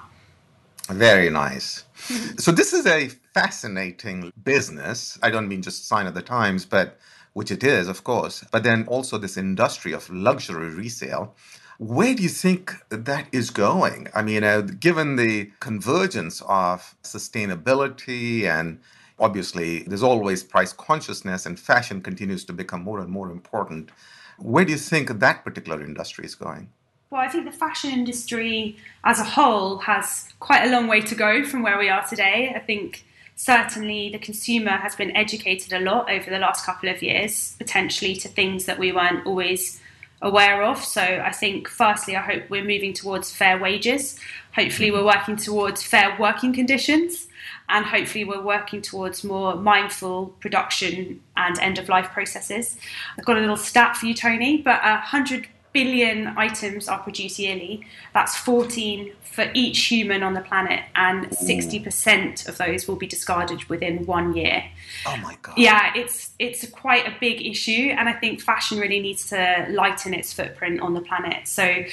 Very 0.89 1.29
nice. 1.29 1.85
so, 2.37 2.51
this 2.51 2.73
is 2.73 2.85
a 2.85 3.07
fascinating 3.33 4.33
business. 4.43 5.17
I 5.23 5.29
don't 5.29 5.47
mean 5.47 5.61
just 5.61 5.87
sign 5.87 6.07
of 6.07 6.13
the 6.13 6.21
times, 6.21 6.65
but 6.65 6.99
which 7.33 7.51
it 7.51 7.63
is, 7.63 7.87
of 7.87 8.03
course, 8.03 8.43
but 8.51 8.63
then 8.63 8.83
also 8.87 9.17
this 9.17 9.37
industry 9.37 9.93
of 9.93 10.09
luxury 10.09 10.71
resale. 10.71 11.35
Where 11.79 12.15
do 12.15 12.23
you 12.23 12.29
think 12.29 12.73
that 12.89 13.27
is 13.31 13.51
going? 13.51 14.07
I 14.15 14.23
mean, 14.23 14.43
uh, 14.43 14.61
given 14.61 15.15
the 15.15 15.51
convergence 15.59 16.41
of 16.47 16.95
sustainability 17.03 18.45
and 18.45 18.79
obviously 19.19 19.83
there's 19.83 20.01
always 20.01 20.43
price 20.43 20.73
consciousness 20.73 21.45
and 21.45 21.59
fashion 21.59 22.01
continues 22.01 22.45
to 22.45 22.53
become 22.53 22.83
more 22.83 22.99
and 22.99 23.09
more 23.09 23.29
important. 23.29 23.91
Where 24.39 24.65
do 24.65 24.71
you 24.71 24.77
think 24.77 25.19
that 25.19 25.43
particular 25.43 25.83
industry 25.83 26.25
is 26.25 26.33
going? 26.33 26.69
Well, 27.11 27.21
I 27.21 27.27
think 27.27 27.45
the 27.45 27.51
fashion 27.51 27.91
industry 27.91 28.77
as 29.03 29.19
a 29.19 29.23
whole 29.23 29.77
has 29.79 30.33
quite 30.39 30.65
a 30.65 30.71
long 30.71 30.87
way 30.87 31.01
to 31.01 31.15
go 31.15 31.45
from 31.45 31.61
where 31.61 31.77
we 31.77 31.89
are 31.89 32.05
today. 32.05 32.53
I 32.55 32.59
think 32.59 33.05
certainly 33.35 34.09
the 34.09 34.19
consumer 34.19 34.71
has 34.71 34.95
been 34.95 35.15
educated 35.15 35.73
a 35.73 35.79
lot 35.79 36.11
over 36.11 36.29
the 36.29 36.39
last 36.39 36.65
couple 36.65 36.89
of 36.89 37.03
years, 37.03 37.55
potentially 37.59 38.15
to 38.15 38.27
things 38.27 38.65
that 38.65 38.79
we 38.79 38.91
weren't 38.91 39.25
always 39.27 39.79
aware 40.21 40.63
of. 40.63 40.83
So 40.83 41.01
I 41.01 41.31
think, 41.31 41.67
firstly, 41.67 42.15
I 42.15 42.21
hope 42.21 42.49
we're 42.49 42.63
moving 42.63 42.93
towards 42.93 43.31
fair 43.31 43.57
wages. 43.57 44.19
Hopefully, 44.55 44.91
we're 44.91 44.99
mm-hmm. 44.99 45.17
working 45.17 45.35
towards 45.35 45.83
fair 45.83 46.15
working 46.19 46.53
conditions. 46.53 47.27
And 47.69 47.85
hopefully, 47.85 48.23
we're 48.23 48.41
working 48.41 48.81
towards 48.81 49.23
more 49.23 49.55
mindful 49.55 50.27
production 50.39 51.21
and 51.35 51.59
end 51.59 51.77
of 51.77 51.89
life 51.89 52.11
processes. 52.11 52.77
I've 53.17 53.25
got 53.25 53.37
a 53.37 53.41
little 53.41 53.57
stat 53.57 53.97
for 53.97 54.05
you, 54.05 54.13
Tony, 54.13 54.61
but 54.61 54.81
100 54.81 55.47
billion 55.77 56.27
items 56.37 56.87
are 56.87 56.97
produced 56.97 57.37
yearly. 57.37 57.85
That's 58.11 58.35
14 58.35 59.13
for 59.21 59.45
each 59.53 59.85
human 59.85 60.23
on 60.23 60.33
the 60.33 60.41
planet, 60.41 60.83
and 60.95 61.29
60% 61.29 62.49
of 62.49 62.57
those 62.57 62.87
will 62.87 62.95
be 62.95 63.05
discarded 63.05 63.63
within 63.65 64.03
one 64.07 64.35
year. 64.35 64.63
Oh 65.05 65.17
my 65.17 65.37
god! 65.43 65.53
Yeah, 65.55 65.91
it's 65.95 66.31
it's 66.39 66.67
quite 66.69 67.05
a 67.05 67.13
big 67.19 67.45
issue, 67.45 67.93
and 67.97 68.09
I 68.09 68.13
think 68.13 68.41
fashion 68.41 68.79
really 68.79 68.99
needs 68.99 69.29
to 69.29 69.67
lighten 69.69 70.15
its 70.15 70.33
footprint 70.33 70.81
on 70.81 70.95
the 70.95 71.01
planet. 71.01 71.47
So. 71.47 71.85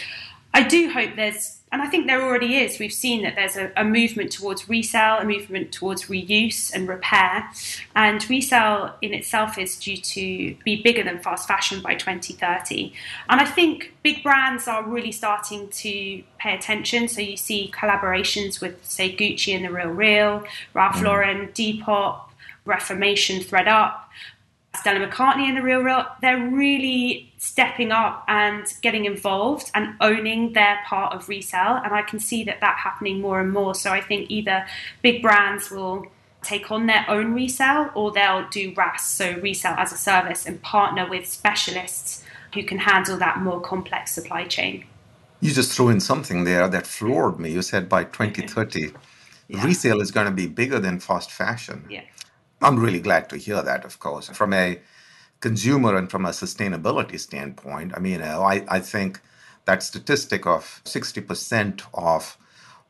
I 0.57 0.63
do 0.63 0.89
hope 0.89 1.17
there's, 1.17 1.59
and 1.75 1.83
I 1.83 1.89
think 1.89 2.07
there 2.07 2.23
already 2.23 2.59
is, 2.59 2.79
we've 2.79 2.93
seen 2.93 3.25
that 3.25 3.35
there's 3.35 3.57
a, 3.57 3.73
a, 3.77 3.83
movement 3.83 4.31
towards 4.31 4.69
resale, 4.69 5.19
a 5.19 5.25
movement 5.25 5.73
towards 5.73 6.05
reuse 6.05 6.73
and 6.73 6.87
repair. 6.87 7.51
And 7.97 8.25
resale 8.31 8.95
in 9.03 9.13
itself 9.13 9.59
is 9.59 9.77
due 9.77 9.97
to 9.97 10.55
be 10.65 10.81
bigger 10.83 11.03
than 11.03 11.19
fast 11.19 11.49
fashion 11.49 11.83
by 11.83 11.97
2030. 11.97 12.93
And 13.29 13.41
I 13.41 13.45
think 13.45 13.93
big 14.05 14.23
brands 14.23 14.69
are 14.69 14.85
really 14.85 15.11
starting 15.11 15.67
to 15.69 16.23
pay 16.39 16.55
attention. 16.55 17.09
So 17.09 17.21
you 17.21 17.37
see 17.37 17.73
collaborations 17.75 18.61
with, 18.61 18.79
say, 18.85 19.13
Gucci 19.13 19.53
and 19.57 19.65
The 19.65 19.73
Real 19.73 19.89
Real, 19.89 20.45
Ralph 20.75 20.99
mm. 20.99 21.03
Lauren, 21.03 21.49
Depop, 21.49 22.21
Reformation, 22.65 23.41
thredUP. 23.41 23.97
Stella 24.77 25.07
McCartney 25.07 25.49
in 25.49 25.55
The 25.55 25.63
Real 25.63 25.81
Real, 25.81 26.07
they're 26.21 26.47
really 26.49 27.33
stepping 27.39 27.93
up 27.93 28.25
and 28.29 28.67
getting 28.83 29.05
involved 29.05 29.71
and 29.75 29.95
owning 30.01 30.53
their 30.53 30.81
part 30.87 31.15
of 31.15 31.29
resale. 31.29 31.81
And 31.85 31.95
I 31.95 32.03
can 32.03 32.19
see 32.19 32.45
that 32.45 32.61
that 32.61 32.77
happening 32.79 33.21
more 33.21 33.41
and 33.41 33.53
more. 33.53 33.75
So 33.75 33.91
I 33.91 34.01
think 34.01 34.31
either 34.31 34.67
big 35.03 35.23
brands 35.23 35.71
will 35.71 36.07
take 36.43 36.71
on 36.71 36.87
their 36.87 37.05
own 37.09 37.35
resale 37.35 37.91
or 37.95 38.13
they'll 38.13 38.49
do 38.51 38.75
RaaS, 38.77 39.07
so 39.07 39.33
resale 39.41 39.75
as 39.79 39.93
a 39.93 39.97
service, 39.97 40.47
and 40.47 40.61
partner 40.63 41.09
with 41.09 41.27
specialists 41.27 42.23
who 42.53 42.63
can 42.63 42.79
handle 42.79 43.17
that 43.19 43.39
more 43.39 43.61
complex 43.61 44.13
supply 44.13 44.45
chain. 44.45 44.85
You 45.41 45.53
just 45.53 45.73
threw 45.73 45.89
in 45.89 46.01
something 46.01 46.45
there 46.45 46.69
that 46.69 46.87
floored 46.87 47.39
me. 47.39 47.51
You 47.51 47.63
said 47.63 47.89
by 47.89 48.05
2030, 48.05 48.93
yeah. 49.49 49.65
resale 49.65 50.01
is 50.01 50.11
going 50.11 50.27
to 50.27 50.33
be 50.33 50.47
bigger 50.47 50.79
than 50.79 51.01
fast 51.01 51.31
fashion. 51.31 51.85
Yeah. 51.91 52.03
I'm 52.65 52.79
really 52.79 53.01
glad 53.01 53.29
to 53.29 53.37
hear 53.37 53.61
that, 53.61 53.85
of 53.85 53.99
course. 53.99 54.31
From 54.31 54.55
a 54.55 54.81
consumer 55.41 55.97
and 55.97 56.11
from 56.11 56.25
a 56.25 56.31
sustainability 56.31 57.21
standpoint, 57.21 57.93
I 57.95 58.01
mean, 58.01 58.13
you 58.13 58.19
know, 58.21 58.43
I, 58.43 58.65
I 58.69 58.81
think 58.81 59.21
that 59.67 59.83
statistic 59.83 60.47
of 60.47 60.81
60% 60.87 61.83
of 61.93 62.39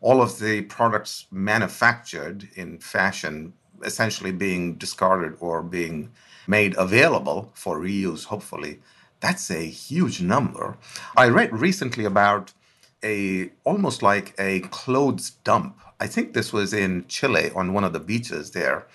all 0.01 0.23
of 0.23 0.39
the 0.39 0.63
products 0.63 1.27
manufactured 1.33 2.49
in 2.55 2.79
fashion 2.79 3.55
essentially 3.83 4.31
being 4.31 4.75
discarded 4.75 5.37
or 5.41 5.61
being 5.61 6.13
made 6.47 6.77
available 6.77 7.51
for 7.55 7.81
reuse, 7.81 8.27
hopefully, 8.27 8.79
that's 9.19 9.51
a 9.51 9.67
huge 9.67 10.23
number. 10.23 10.79
I 11.17 11.27
read 11.27 11.53
recently 11.53 12.05
about 12.05 12.53
a 13.03 13.51
almost 13.65 14.05
like 14.05 14.35
a 14.39 14.61
clothes 14.61 15.31
dump. 15.43 15.81
I 15.99 16.07
think 16.07 16.33
this 16.33 16.53
was 16.53 16.73
in 16.73 17.07
Chile 17.09 17.51
on 17.57 17.73
one 17.73 17.83
of 17.83 17.93
the 17.93 17.99
beaches 17.99 18.53
there 18.53 18.87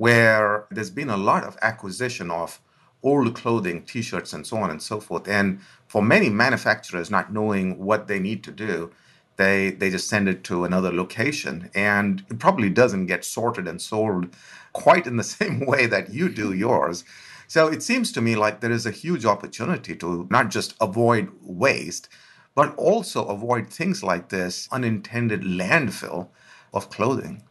where 0.00 0.64
there's 0.70 0.88
been 0.88 1.10
a 1.10 1.16
lot 1.18 1.44
of 1.44 1.58
acquisition 1.60 2.30
of 2.30 2.58
old 3.02 3.34
clothing, 3.34 3.82
t 3.82 4.00
shirts, 4.00 4.32
and 4.32 4.46
so 4.46 4.56
on 4.56 4.70
and 4.70 4.80
so 4.80 4.98
forth. 4.98 5.28
And 5.28 5.60
for 5.88 6.00
many 6.00 6.30
manufacturers 6.30 7.10
not 7.10 7.34
knowing 7.34 7.76
what 7.76 8.08
they 8.08 8.18
need 8.18 8.42
to 8.44 8.50
do, 8.50 8.90
they, 9.36 9.72
they 9.72 9.90
just 9.90 10.08
send 10.08 10.26
it 10.26 10.42
to 10.44 10.64
another 10.64 10.90
location. 10.90 11.70
And 11.74 12.24
it 12.30 12.38
probably 12.38 12.70
doesn't 12.70 13.08
get 13.12 13.26
sorted 13.26 13.68
and 13.68 13.78
sold 13.78 14.34
quite 14.72 15.06
in 15.06 15.18
the 15.18 15.24
same 15.38 15.66
way 15.66 15.84
that 15.84 16.08
you 16.08 16.30
do 16.30 16.54
yours. 16.54 17.04
So 17.46 17.68
it 17.68 17.82
seems 17.82 18.10
to 18.12 18.22
me 18.22 18.36
like 18.36 18.60
there 18.60 18.72
is 18.72 18.86
a 18.86 18.90
huge 18.90 19.26
opportunity 19.26 19.94
to 19.96 20.26
not 20.30 20.48
just 20.48 20.74
avoid 20.80 21.28
waste, 21.42 22.08
but 22.54 22.74
also 22.76 23.26
avoid 23.26 23.68
things 23.68 24.02
like 24.02 24.30
this 24.30 24.66
unintended 24.72 25.42
landfill 25.42 26.28
of 26.72 26.88
clothing. 26.88 27.42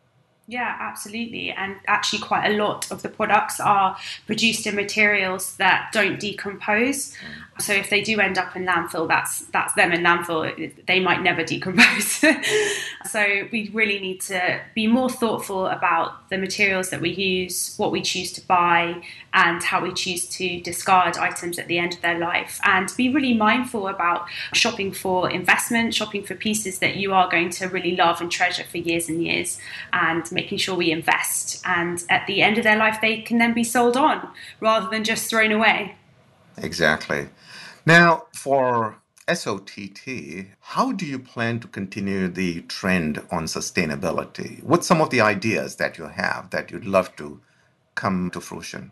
Yeah, 0.50 0.76
absolutely. 0.80 1.52
And 1.52 1.76
actually, 1.86 2.24
quite 2.24 2.50
a 2.50 2.58
lot 2.58 2.90
of 2.90 3.04
the 3.04 3.10
products 3.10 3.60
are 3.60 3.96
produced 4.26 4.66
in 4.66 4.76
materials 4.76 5.56
that 5.58 5.92
don't 5.94 6.20
decompose. 6.20 7.14
Mm. 7.14 7.62
So 7.62 7.74
if 7.74 7.92
they 7.92 8.02
do 8.02 8.20
end 8.20 8.40
up 8.40 8.56
in 8.56 8.66
landfill, 8.66 9.08
that's 9.08 9.42
that's 9.48 9.76
them 9.76 9.92
in 9.92 10.02
landfill. 10.02 10.74
They 10.88 11.00
might 11.02 11.22
never 11.22 11.44
decompose. 11.44 12.24
so 13.06 13.48
we 13.52 13.70
really 13.74 14.00
need 14.00 14.22
to 14.22 14.60
be 14.74 14.88
more 14.88 15.10
thoughtful 15.10 15.68
about 15.68 16.28
the 16.30 16.38
materials 16.40 16.90
that 16.90 17.02
we 17.02 17.12
use, 17.12 17.76
what 17.78 17.92
we 17.92 18.02
choose 18.02 18.32
to 18.34 18.42
buy, 18.48 19.04
and 19.36 19.62
how 19.62 19.84
we 19.84 19.94
choose 19.94 20.28
to 20.30 20.60
discard 20.62 21.18
items 21.18 21.60
at 21.60 21.68
the 21.68 21.78
end 21.78 21.94
of 21.94 22.02
their 22.02 22.18
life, 22.18 22.60
and 22.64 22.92
be 22.98 23.14
really 23.14 23.36
mindful 23.36 23.88
about 23.88 24.26
shopping 24.54 24.92
for 24.92 25.30
investment, 25.30 25.94
shopping 25.94 26.24
for 26.24 26.34
pieces 26.34 26.80
that 26.80 26.96
you 26.96 27.14
are 27.14 27.30
going 27.30 27.52
to 27.52 27.68
really 27.68 27.96
love 27.96 28.20
and 28.20 28.32
treasure 28.32 28.64
for 28.64 28.78
years 28.78 29.10
and 29.10 29.24
years, 29.24 29.60
and 29.94 30.32
making 30.40 30.58
sure 30.58 30.76
we 30.76 30.92
invest. 30.92 31.62
And 31.66 32.04
at 32.10 32.26
the 32.28 32.42
end 32.42 32.58
of 32.58 32.64
their 32.64 32.78
life, 32.78 32.98
they 33.02 33.22
can 33.22 33.38
then 33.38 33.54
be 33.54 33.64
sold 33.64 33.98
on 33.98 34.18
rather 34.60 34.90
than 34.90 35.04
just 35.04 35.30
thrown 35.30 35.52
away. 35.52 35.96
Exactly. 36.58 37.30
Now, 37.86 38.10
for 38.34 39.02
SOTT, 39.28 40.48
how 40.74 40.92
do 40.92 41.06
you 41.06 41.20
plan 41.20 41.60
to 41.60 41.68
continue 41.68 42.28
the 42.28 42.62
trend 42.62 43.22
on 43.32 43.46
sustainability? 43.46 44.64
What's 44.64 44.88
some 44.88 45.02
of 45.02 45.10
the 45.10 45.22
ideas 45.22 45.76
that 45.76 45.98
you 45.98 46.06
have 46.06 46.50
that 46.52 46.72
you'd 46.72 46.86
love 46.86 47.16
to 47.18 47.42
come 47.96 48.32
to 48.32 48.40
fruition? 48.42 48.92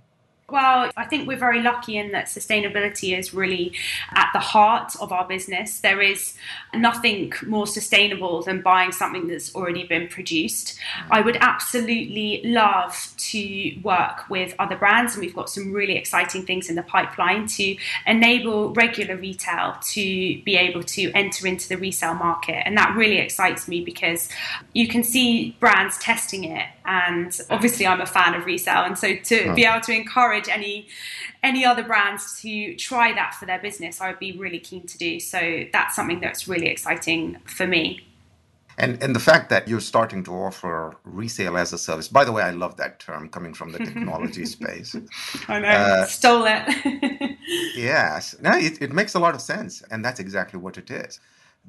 Well, 0.49 0.91
I 0.95 1.03
think 1.03 1.27
we're 1.27 1.35
very 1.35 1.61
lucky 1.61 1.97
in 1.97 2.13
that 2.13 2.27
sustainability 2.27 3.17
is 3.17 3.33
really 3.33 3.73
at 4.11 4.29
the 4.31 4.39
heart 4.39 4.93
of 5.01 5.11
our 5.11 5.27
business. 5.27 5.81
There 5.81 6.01
is 6.01 6.35
nothing 6.73 7.33
more 7.45 7.67
sustainable 7.67 8.43
than 8.43 8.61
buying 8.61 8.93
something 8.93 9.27
that's 9.27 9.53
already 9.53 9.85
been 9.85 10.07
produced. 10.07 10.79
I 11.11 11.19
would 11.19 11.35
absolutely 11.41 12.43
love 12.45 13.13
to 13.17 13.77
work 13.83 14.29
with 14.29 14.55
other 14.57 14.77
brands, 14.77 15.15
and 15.15 15.21
we've 15.21 15.35
got 15.35 15.49
some 15.49 15.73
really 15.73 15.97
exciting 15.97 16.45
things 16.45 16.69
in 16.69 16.75
the 16.75 16.83
pipeline 16.83 17.47
to 17.47 17.75
enable 18.05 18.73
regular 18.73 19.17
retail 19.17 19.75
to 19.81 20.01
be 20.43 20.55
able 20.55 20.83
to 20.83 21.11
enter 21.11 21.45
into 21.45 21.67
the 21.67 21.75
resale 21.75 22.13
market. 22.13 22.65
And 22.65 22.77
that 22.77 22.95
really 22.95 23.17
excites 23.17 23.67
me 23.67 23.81
because 23.83 24.29
you 24.71 24.87
can 24.87 25.03
see 25.03 25.57
brands 25.59 25.97
testing 25.97 26.45
it. 26.45 26.67
And 26.87 27.37
obviously, 27.49 27.85
I'm 27.85 28.01
a 28.01 28.05
fan 28.05 28.33
of 28.33 28.45
resale. 28.45 28.83
And 28.83 28.97
so 28.97 29.15
to 29.15 29.53
be 29.53 29.65
able 29.65 29.81
to 29.81 29.91
encourage 29.91 30.37
encourage 30.37 30.49
any 30.49 30.87
any 31.43 31.65
other 31.65 31.83
brands 31.83 32.41
to 32.41 32.75
try 32.75 33.13
that 33.13 33.35
for 33.35 33.45
their 33.45 33.59
business, 33.59 34.01
I 34.01 34.09
would 34.09 34.19
be 34.19 34.37
really 34.37 34.59
keen 34.59 34.87
to 34.87 34.97
do. 34.97 35.19
So 35.19 35.65
that's 35.71 35.95
something 35.95 36.19
that's 36.19 36.47
really 36.47 36.67
exciting 36.67 37.37
for 37.45 37.67
me. 37.67 38.01
And 38.79 39.01
and 39.01 39.15
the 39.15 39.19
fact 39.19 39.49
that 39.49 39.67
you're 39.67 39.79
starting 39.81 40.23
to 40.25 40.31
offer 40.31 40.95
resale 41.03 41.57
as 41.57 41.73
a 41.73 41.77
service. 41.77 42.07
By 42.07 42.25
the 42.25 42.31
way, 42.31 42.43
I 42.43 42.51
love 42.51 42.77
that 42.77 42.99
term 42.99 43.29
coming 43.29 43.53
from 43.53 43.71
the 43.71 43.79
technology 43.79 44.45
space. 44.57 44.95
I 45.47 45.59
know, 45.59 45.67
uh, 45.67 46.05
stole 46.05 46.45
it. 46.47 47.37
yes, 47.75 48.35
no, 48.41 48.51
it, 48.51 48.81
it 48.81 48.91
makes 48.93 49.15
a 49.15 49.19
lot 49.19 49.33
of 49.33 49.41
sense, 49.41 49.83
and 49.89 50.05
that's 50.05 50.19
exactly 50.19 50.59
what 50.59 50.77
it 50.77 50.91
is 50.91 51.19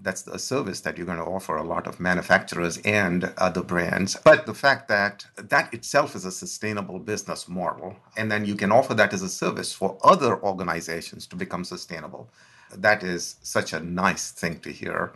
that's 0.03 0.27
a 0.27 0.39
service 0.39 0.81
that 0.81 0.97
you're 0.97 1.07
going 1.07 1.19
to 1.19 1.25
offer 1.25 1.57
a 1.57 1.65
lot 1.65 1.87
of 1.87 1.99
manufacturers 1.99 2.79
and 2.79 3.33
other 3.37 3.63
brands. 3.63 4.17
But 4.25 4.47
the 4.47 4.55
fact 4.55 4.89
that 4.89 5.27
that 5.37 5.73
itself 5.75 6.15
is 6.15 6.25
a 6.25 6.33
sustainable 6.33 6.99
business 6.99 7.49
model, 7.49 7.97
and 8.17 8.31
then 8.31 8.45
you 8.45 8.55
can 8.55 8.71
offer 8.71 8.95
that 8.95 9.13
as 9.13 9.23
a 9.23 9.29
service 9.29 9.73
for 9.73 9.99
other 10.05 10.41
organizations 10.43 11.27
to 11.29 11.37
become 11.37 11.65
sustainable. 11.65 12.31
That 12.77 13.03
is 13.03 13.37
such 13.43 13.73
a 13.73 13.81
nice 13.81 14.31
thing 14.31 14.61
to 14.61 14.71
hear. 14.71 15.13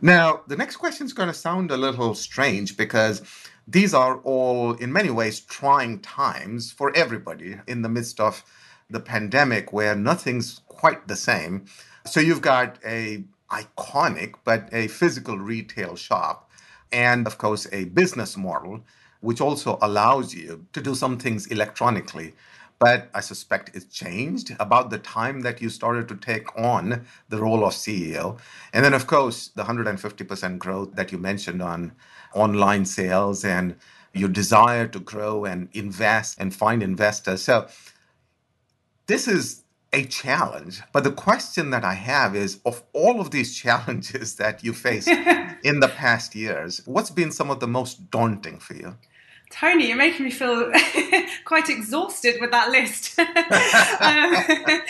Now, 0.00 0.42
the 0.46 0.56
next 0.56 0.76
question 0.76 1.06
is 1.06 1.12
going 1.12 1.28
to 1.28 1.34
sound 1.34 1.70
a 1.70 1.76
little 1.76 2.14
strange 2.14 2.76
because 2.76 3.22
these 3.66 3.94
are 3.94 4.18
all, 4.18 4.74
in 4.74 4.92
many 4.92 5.10
ways, 5.10 5.40
trying 5.40 6.00
times 6.00 6.70
for 6.70 6.94
everybody 6.96 7.58
in 7.66 7.82
the 7.82 7.88
midst 7.88 8.20
of 8.20 8.44
the 8.90 9.00
pandemic 9.00 9.72
where 9.72 9.94
nothing's 9.94 10.60
quite 10.68 11.08
the 11.08 11.16
same. 11.16 11.64
So 12.04 12.20
you've 12.20 12.42
got 12.42 12.78
a 12.84 13.24
iconic, 13.50 14.34
but 14.44 14.68
a 14.72 14.88
physical 14.88 15.38
retail 15.38 15.96
shop, 15.96 16.50
and 16.92 17.26
of 17.26 17.38
course, 17.38 17.66
a 17.72 17.84
business 17.86 18.36
model, 18.36 18.80
which 19.20 19.40
also 19.40 19.78
allows 19.82 20.34
you 20.34 20.66
to 20.72 20.80
do 20.80 20.94
some 20.94 21.18
things 21.18 21.46
electronically. 21.48 22.34
But 22.78 23.10
I 23.12 23.20
suspect 23.20 23.76
it's 23.76 23.84
changed 23.84 24.56
about 24.58 24.88
the 24.88 24.98
time 24.98 25.42
that 25.42 25.60
you 25.60 25.68
started 25.68 26.08
to 26.08 26.16
take 26.16 26.58
on 26.58 27.04
the 27.28 27.38
role 27.38 27.64
of 27.66 27.74
CEO. 27.74 28.38
And 28.72 28.82
then, 28.82 28.94
of 28.94 29.06
course, 29.06 29.48
the 29.48 29.64
150% 29.64 30.58
growth 30.58 30.94
that 30.94 31.12
you 31.12 31.18
mentioned 31.18 31.60
on 31.60 31.92
online 32.34 32.86
sales 32.86 33.44
and 33.44 33.76
your 34.14 34.30
desire 34.30 34.88
to 34.88 34.98
grow 34.98 35.44
and 35.44 35.68
invest 35.74 36.40
and 36.40 36.54
find 36.54 36.82
investors. 36.82 37.42
So, 37.42 37.68
this 39.06 39.28
is 39.28 39.62
a 39.92 40.04
challenge. 40.04 40.80
But 40.92 41.04
the 41.04 41.12
question 41.12 41.70
that 41.70 41.84
I 41.84 41.94
have 41.94 42.36
is 42.36 42.60
of 42.64 42.82
all 42.92 43.20
of 43.20 43.30
these 43.30 43.56
challenges 43.62 44.36
that 44.36 44.64
you 44.64 44.72
faced 44.72 45.08
in 45.64 45.80
the 45.80 45.88
past 45.88 46.34
years, 46.34 46.82
what's 46.86 47.10
been 47.10 47.32
some 47.32 47.50
of 47.50 47.60
the 47.60 47.68
most 47.68 48.10
daunting 48.10 48.58
for 48.58 48.74
you? 48.74 48.96
Tony, 49.50 49.88
you're 49.88 49.96
making 49.96 50.24
me 50.24 50.30
feel 50.30 50.70
quite 51.44 51.68
exhausted 51.68 52.36
with 52.40 52.52
that 52.52 52.70
list. 52.70 53.18
um, 53.18 54.80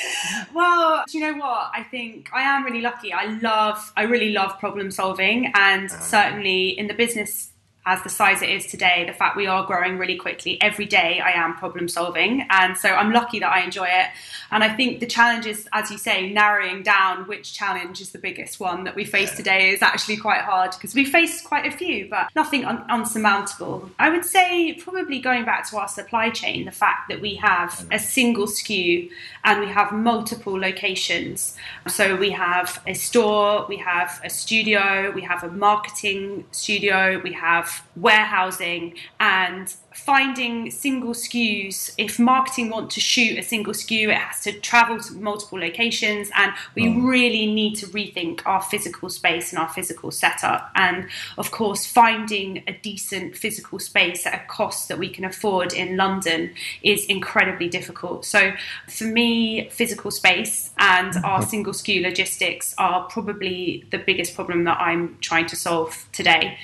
well, 0.54 1.02
do 1.08 1.18
you 1.18 1.24
know 1.24 1.38
what? 1.38 1.70
I 1.72 1.82
think 1.90 2.28
I 2.34 2.42
am 2.42 2.64
really 2.64 2.82
lucky. 2.82 3.10
I 3.10 3.38
love, 3.40 3.90
I 3.96 4.02
really 4.02 4.32
love 4.32 4.58
problem 4.58 4.90
solving, 4.90 5.50
and 5.54 5.90
uh-huh. 5.90 6.00
certainly 6.02 6.78
in 6.78 6.88
the 6.88 6.94
business 6.94 7.52
as 7.86 8.02
the 8.02 8.10
size 8.10 8.42
it 8.42 8.50
is 8.50 8.66
today, 8.66 9.04
the 9.06 9.12
fact 9.14 9.36
we 9.36 9.46
are 9.46 9.64
growing 9.66 9.96
really 9.96 10.16
quickly, 10.16 10.60
every 10.60 10.84
day 10.84 11.20
I 11.20 11.30
am 11.30 11.56
problem 11.56 11.88
solving. 11.88 12.46
And 12.50 12.76
so 12.76 12.90
I'm 12.90 13.10
lucky 13.10 13.38
that 13.40 13.50
I 13.50 13.62
enjoy 13.62 13.86
it. 13.86 14.08
And 14.50 14.62
I 14.62 14.74
think 14.74 15.00
the 15.00 15.06
challenge 15.06 15.46
is, 15.46 15.66
as 15.72 15.90
you 15.90 15.96
say, 15.96 16.30
narrowing 16.30 16.82
down 16.82 17.26
which 17.26 17.54
challenge 17.54 18.00
is 18.00 18.10
the 18.10 18.18
biggest 18.18 18.60
one 18.60 18.84
that 18.84 18.94
we 18.94 19.04
face 19.04 19.34
today 19.34 19.70
is 19.70 19.80
actually 19.80 20.18
quite 20.18 20.42
hard 20.42 20.72
because 20.72 20.94
we 20.94 21.06
face 21.06 21.40
quite 21.40 21.66
a 21.66 21.74
few, 21.74 22.08
but 22.10 22.28
nothing 22.36 22.66
un- 22.66 22.84
unsurmountable. 22.90 23.90
I 23.98 24.10
would 24.10 24.26
say, 24.26 24.74
probably 24.74 25.18
going 25.18 25.46
back 25.46 25.68
to 25.70 25.78
our 25.78 25.88
supply 25.88 26.28
chain, 26.30 26.66
the 26.66 26.72
fact 26.72 27.08
that 27.08 27.20
we 27.20 27.36
have 27.36 27.86
a 27.90 27.98
single 27.98 28.46
SKU 28.46 29.10
and 29.44 29.60
we 29.60 29.68
have 29.68 29.92
multiple 29.92 30.58
locations. 30.58 31.56
So 31.88 32.14
we 32.16 32.30
have 32.30 32.82
a 32.86 32.92
store, 32.92 33.64
we 33.68 33.78
have 33.78 34.20
a 34.22 34.28
studio, 34.28 35.12
we 35.14 35.22
have 35.22 35.44
a 35.44 35.48
marketing 35.48 36.44
studio, 36.50 37.20
we 37.22 37.32
have 37.32 37.69
warehousing 37.96 38.94
and 39.18 39.74
finding 39.92 40.70
single 40.70 41.12
SKUs. 41.12 41.92
If 41.98 42.18
marketing 42.18 42.70
want 42.70 42.90
to 42.92 43.00
shoot 43.00 43.38
a 43.38 43.42
single 43.42 43.72
SKU, 43.72 44.08
it 44.08 44.16
has 44.16 44.40
to 44.42 44.52
travel 44.52 44.98
to 45.00 45.14
multiple 45.14 45.58
locations, 45.58 46.30
and 46.36 46.52
we 46.74 46.84
mm. 46.84 47.08
really 47.08 47.46
need 47.52 47.74
to 47.76 47.86
rethink 47.86 48.40
our 48.46 48.62
physical 48.62 49.08
space 49.08 49.52
and 49.52 49.58
our 49.58 49.68
physical 49.68 50.10
setup. 50.10 50.70
And 50.74 51.08
of 51.36 51.50
course, 51.50 51.86
finding 51.86 52.62
a 52.66 52.72
decent 52.72 53.36
physical 53.36 53.78
space 53.78 54.26
at 54.26 54.34
a 54.34 54.44
cost 54.46 54.88
that 54.88 54.98
we 54.98 55.08
can 55.08 55.24
afford 55.24 55.72
in 55.72 55.96
London 55.96 56.54
is 56.82 57.04
incredibly 57.06 57.68
difficult. 57.68 58.24
So, 58.24 58.52
for 58.88 59.04
me, 59.04 59.68
physical 59.70 60.10
space 60.10 60.70
and 60.78 61.16
our 61.24 61.42
single 61.42 61.72
SKU 61.72 62.02
logistics 62.02 62.74
are 62.78 63.04
probably 63.08 63.84
the 63.90 63.98
biggest 63.98 64.34
problem 64.34 64.64
that 64.64 64.80
I'm 64.80 65.18
trying 65.20 65.46
to 65.46 65.56
solve 65.56 66.06
today. 66.12 66.58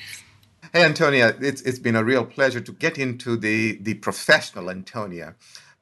Hey, 0.77 0.85
Antonia, 0.85 1.35
it's, 1.41 1.63
it's 1.63 1.79
been 1.79 1.97
a 1.97 2.05
real 2.05 2.27
pleasure 2.27 2.61
to 2.61 2.71
get 2.71 2.99
into 2.99 3.39
the, 3.39 3.79
the 3.81 3.95
professional 3.95 4.69
Antonia. 4.69 5.35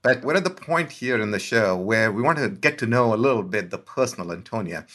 But 0.03 0.23
we're 0.23 0.37
at 0.37 0.45
the 0.45 0.51
point 0.51 0.93
here 0.93 1.21
in 1.21 1.33
the 1.33 1.41
show 1.41 1.77
where 1.77 2.13
we 2.13 2.23
want 2.23 2.39
to 2.39 2.49
get 2.49 2.79
to 2.79 2.87
know 2.87 3.13
a 3.13 3.17
little 3.17 3.43
bit 3.43 3.71
the 3.71 3.79
personal 3.79 4.31
Antonia. 4.31 4.87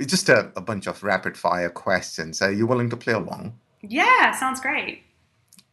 It's 0.00 0.10
just 0.10 0.28
a, 0.28 0.50
a 0.56 0.60
bunch 0.60 0.88
of 0.88 1.04
rapid 1.04 1.36
fire 1.36 1.70
questions. 1.70 2.42
Are 2.42 2.50
you 2.50 2.66
willing 2.66 2.90
to 2.90 2.96
play 2.96 3.12
along? 3.12 3.56
Yeah, 3.80 4.32
sounds 4.32 4.58
great. 4.58 5.04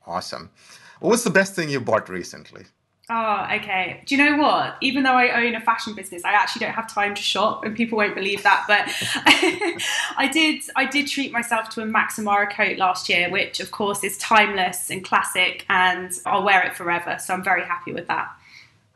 Awesome. 0.05 0.51
What's 0.99 1.23
the 1.23 1.31
best 1.31 1.55
thing 1.55 1.69
you 1.69 1.79
bought 1.79 2.07
recently? 2.07 2.65
Oh, 3.13 3.45
okay. 3.55 4.01
Do 4.05 4.15
you 4.15 4.23
know 4.23 4.37
what? 4.37 4.77
Even 4.79 5.03
though 5.03 5.15
I 5.15 5.43
own 5.43 5.53
a 5.53 5.59
fashion 5.59 5.93
business, 5.93 6.23
I 6.23 6.31
actually 6.31 6.61
don't 6.61 6.73
have 6.73 6.89
time 6.89 7.13
to 7.13 7.21
shop, 7.21 7.65
and 7.65 7.75
people 7.75 7.97
won't 7.97 8.15
believe 8.15 8.41
that. 8.43 8.63
But 8.69 8.83
I 10.17 10.29
did, 10.31 10.63
I 10.77 10.85
did 10.85 11.07
treat 11.07 11.33
myself 11.33 11.67
to 11.71 11.81
a 11.81 11.85
Max 11.85 12.17
Mara 12.17 12.49
coat 12.49 12.77
last 12.77 13.09
year, 13.09 13.29
which 13.29 13.59
of 13.59 13.71
course 13.71 14.05
is 14.05 14.17
timeless 14.17 14.89
and 14.89 15.03
classic, 15.03 15.65
and 15.67 16.13
I'll 16.25 16.45
wear 16.45 16.63
it 16.65 16.73
forever. 16.73 17.17
So 17.19 17.33
I'm 17.33 17.43
very 17.43 17.65
happy 17.65 17.91
with 17.91 18.07
that. 18.07 18.29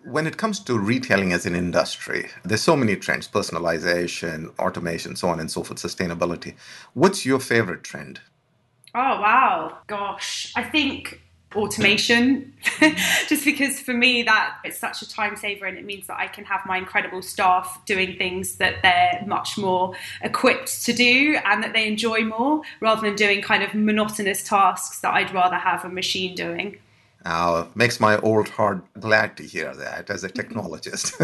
When 0.05 0.27
it 0.27 0.37
comes 0.37 0.61
to 0.61 0.79
retailing 0.79 1.33
as 1.33 1.45
an 1.45 1.53
industry, 1.53 2.29
there's 2.45 2.61
so 2.61 2.77
many 2.77 2.95
trends: 2.95 3.27
personalization, 3.27 4.57
automation, 4.59 5.17
so 5.17 5.27
on 5.27 5.41
and 5.41 5.51
so 5.51 5.61
forth, 5.61 5.81
sustainability. 5.81 6.55
What's 6.93 7.25
your 7.25 7.41
favorite 7.41 7.83
trend? 7.83 8.21
Oh 8.93 9.19
wow, 9.19 9.79
gosh, 9.87 10.53
I 10.55 10.63
think 10.63 11.19
automation 11.55 12.53
just 13.27 13.45
because 13.45 13.79
for 13.79 13.93
me 13.93 14.23
that 14.23 14.57
it's 14.63 14.77
such 14.77 15.01
a 15.01 15.09
time 15.09 15.35
saver 15.35 15.65
and 15.65 15.77
it 15.77 15.85
means 15.85 16.07
that 16.07 16.17
I 16.17 16.27
can 16.27 16.43
have 16.45 16.61
my 16.65 16.77
incredible 16.77 17.21
staff 17.21 17.83
doing 17.85 18.17
things 18.17 18.55
that 18.57 18.81
they're 18.81 19.23
much 19.25 19.57
more 19.57 19.95
equipped 20.21 20.83
to 20.85 20.93
do 20.93 21.37
and 21.45 21.63
that 21.63 21.73
they 21.73 21.87
enjoy 21.87 22.23
more 22.23 22.61
rather 22.79 23.01
than 23.01 23.15
doing 23.15 23.41
kind 23.41 23.63
of 23.63 23.73
monotonous 23.73 24.43
tasks 24.43 24.99
that 25.01 25.13
I'd 25.13 25.33
rather 25.33 25.57
have 25.57 25.85
a 25.85 25.89
machine 25.89 26.35
doing. 26.35 26.77
Oh, 27.25 27.67
makes 27.73 27.99
my 27.99 28.17
old 28.19 28.49
heart 28.49 28.83
glad 28.99 29.35
to 29.37 29.43
hear 29.43 29.73
that 29.73 30.09
as 30.09 30.23
a 30.23 30.29
technologist. 30.29 31.15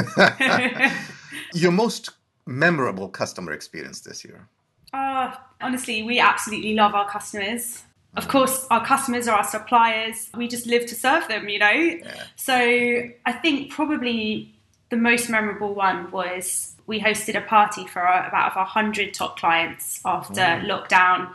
Your 1.53 1.71
most 1.71 2.11
memorable 2.47 3.07
customer 3.07 3.51
experience 3.51 4.01
this 4.01 4.25
year? 4.25 4.47
Uh, 4.93 5.35
honestly, 5.61 6.01
we 6.03 6.19
absolutely 6.19 6.73
love 6.73 6.95
our 6.95 7.07
customers 7.07 7.83
of 8.17 8.27
course, 8.27 8.67
our 8.69 8.85
customers 8.85 9.27
are 9.27 9.37
our 9.37 9.43
suppliers. 9.43 10.29
We 10.35 10.47
just 10.47 10.67
live 10.67 10.85
to 10.87 10.95
serve 10.95 11.27
them, 11.27 11.47
you 11.47 11.59
know? 11.59 11.69
Yeah. 11.69 12.23
So 12.35 12.53
I 12.55 13.31
think 13.31 13.71
probably 13.71 14.53
the 14.89 14.97
most 14.97 15.29
memorable 15.29 15.73
one 15.73 16.11
was 16.11 16.75
we 16.87 16.99
hosted 16.99 17.35
a 17.35 17.41
party 17.41 17.87
for 17.87 18.01
about 18.01 18.55
100 18.55 19.13
top 19.13 19.39
clients 19.39 20.01
after 20.03 20.41
mm. 20.41 20.65
lockdown. 20.65 21.31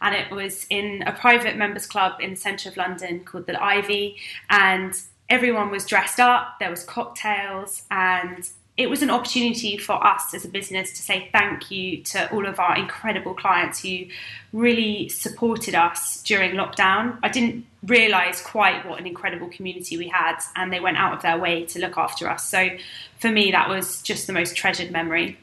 And 0.00 0.14
it 0.14 0.30
was 0.30 0.66
in 0.70 1.02
a 1.02 1.12
private 1.12 1.56
members 1.56 1.86
club 1.86 2.20
in 2.20 2.30
the 2.30 2.36
centre 2.36 2.68
of 2.68 2.76
London 2.76 3.24
called 3.24 3.46
the 3.46 3.60
Ivy. 3.60 4.16
And 4.48 4.94
everyone 5.28 5.70
was 5.70 5.84
dressed 5.84 6.20
up, 6.20 6.60
there 6.60 6.70
was 6.70 6.84
cocktails, 6.84 7.82
and 7.90 8.48
it 8.80 8.88
was 8.88 9.02
an 9.02 9.10
opportunity 9.10 9.76
for 9.76 10.02
us 10.04 10.32
as 10.32 10.46
a 10.46 10.48
business 10.48 10.90
to 10.92 11.02
say 11.02 11.28
thank 11.32 11.70
you 11.70 12.02
to 12.02 12.32
all 12.32 12.46
of 12.46 12.58
our 12.58 12.78
incredible 12.78 13.34
clients 13.34 13.82
who 13.82 14.06
really 14.54 15.06
supported 15.10 15.74
us 15.74 16.22
during 16.22 16.52
lockdown. 16.52 17.18
I 17.22 17.28
didn't 17.28 17.66
realize 17.82 18.40
quite 18.40 18.88
what 18.88 18.98
an 18.98 19.06
incredible 19.06 19.50
community 19.50 19.98
we 19.98 20.08
had, 20.08 20.38
and 20.56 20.72
they 20.72 20.80
went 20.80 20.96
out 20.96 21.12
of 21.12 21.20
their 21.20 21.38
way 21.38 21.66
to 21.66 21.78
look 21.78 21.98
after 21.98 22.26
us. 22.26 22.48
So 22.48 22.70
for 23.18 23.30
me, 23.30 23.50
that 23.50 23.68
was 23.68 24.00
just 24.00 24.26
the 24.26 24.32
most 24.32 24.56
treasured 24.56 24.90
memory. 24.90 25.38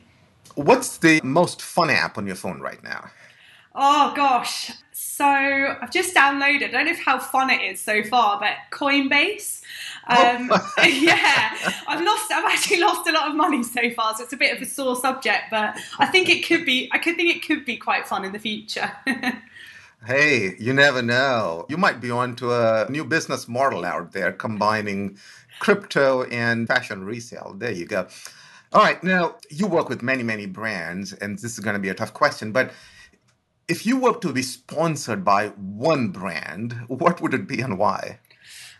What's 0.56 0.98
the 0.98 1.22
most 1.24 1.62
fun 1.62 1.92
app 1.92 2.18
on 2.18 2.26
your 2.26 2.36
phone 2.36 2.60
right 2.60 2.82
now? 2.84 3.08
Oh 3.76 4.14
gosh. 4.16 4.72
So 5.00 5.24
I've 5.24 5.92
just 5.92 6.16
downloaded, 6.16 6.70
I 6.70 6.72
don't 6.72 6.86
know 6.88 6.96
how 7.06 7.20
fun 7.20 7.52
it 7.52 7.62
is 7.62 7.80
so 7.80 8.02
far, 8.02 8.40
but 8.40 8.54
Coinbase. 8.72 9.62
Um, 10.08 10.50
oh. 10.52 10.74
yeah, 10.88 11.56
I've 11.88 12.04
lost. 12.04 12.32
I've 12.32 12.46
actually 12.46 12.80
lost 12.80 13.08
a 13.08 13.12
lot 13.12 13.30
of 13.30 13.36
money 13.36 13.62
so 13.62 13.92
far, 13.92 14.16
so 14.16 14.24
it's 14.24 14.34
a 14.34 14.38
bit 14.38 14.56
of 14.56 14.62
a 14.62 14.66
sore 14.66 14.96
subject. 14.96 15.52
But 15.52 15.78
I 16.00 16.08
think 16.08 16.30
it 16.30 16.48
could 16.48 16.66
be. 16.66 16.90
I 16.92 16.98
could 16.98 17.16
think 17.16 17.36
it 17.36 17.46
could 17.46 17.64
be 17.64 17.78
quite 17.78 18.08
fun 18.08 18.26
in 18.26 18.32
the 18.32 18.40
future. 18.40 18.92
hey, 20.08 20.56
you 20.58 20.74
never 20.74 21.04
know. 21.04 21.68
You 21.70 21.78
might 21.78 22.02
be 22.02 22.10
onto 22.10 22.52
a 22.52 22.88
new 22.90 23.06
business 23.06 23.48
model 23.48 23.86
out 23.86 24.14
there, 24.14 24.32
combining 24.32 25.20
crypto 25.60 26.24
and 26.24 26.68
fashion 26.68 27.06
resale. 27.06 27.54
There 27.56 27.72
you 27.72 27.86
go. 27.86 28.08
All 28.74 28.82
right, 28.82 29.02
now 29.04 29.36
you 29.52 29.68
work 29.68 29.90
with 29.90 30.02
many, 30.02 30.24
many 30.24 30.48
brands, 30.48 31.14
and 31.14 31.38
this 31.38 31.54
is 31.54 31.60
going 31.60 31.76
to 31.76 31.80
be 31.80 31.90
a 31.90 31.94
tough 31.94 32.14
question, 32.14 32.52
but 32.52 32.72
if 33.68 33.86
you 33.86 33.98
were 33.98 34.18
to 34.20 34.32
be 34.32 34.42
sponsored 34.42 35.24
by 35.24 35.50
one 35.50 36.10
brand, 36.10 36.74
what 36.88 37.22
would 37.22 37.34
it 37.34 37.48
be 37.48 37.62
and 37.62 37.78
why? 37.78 38.20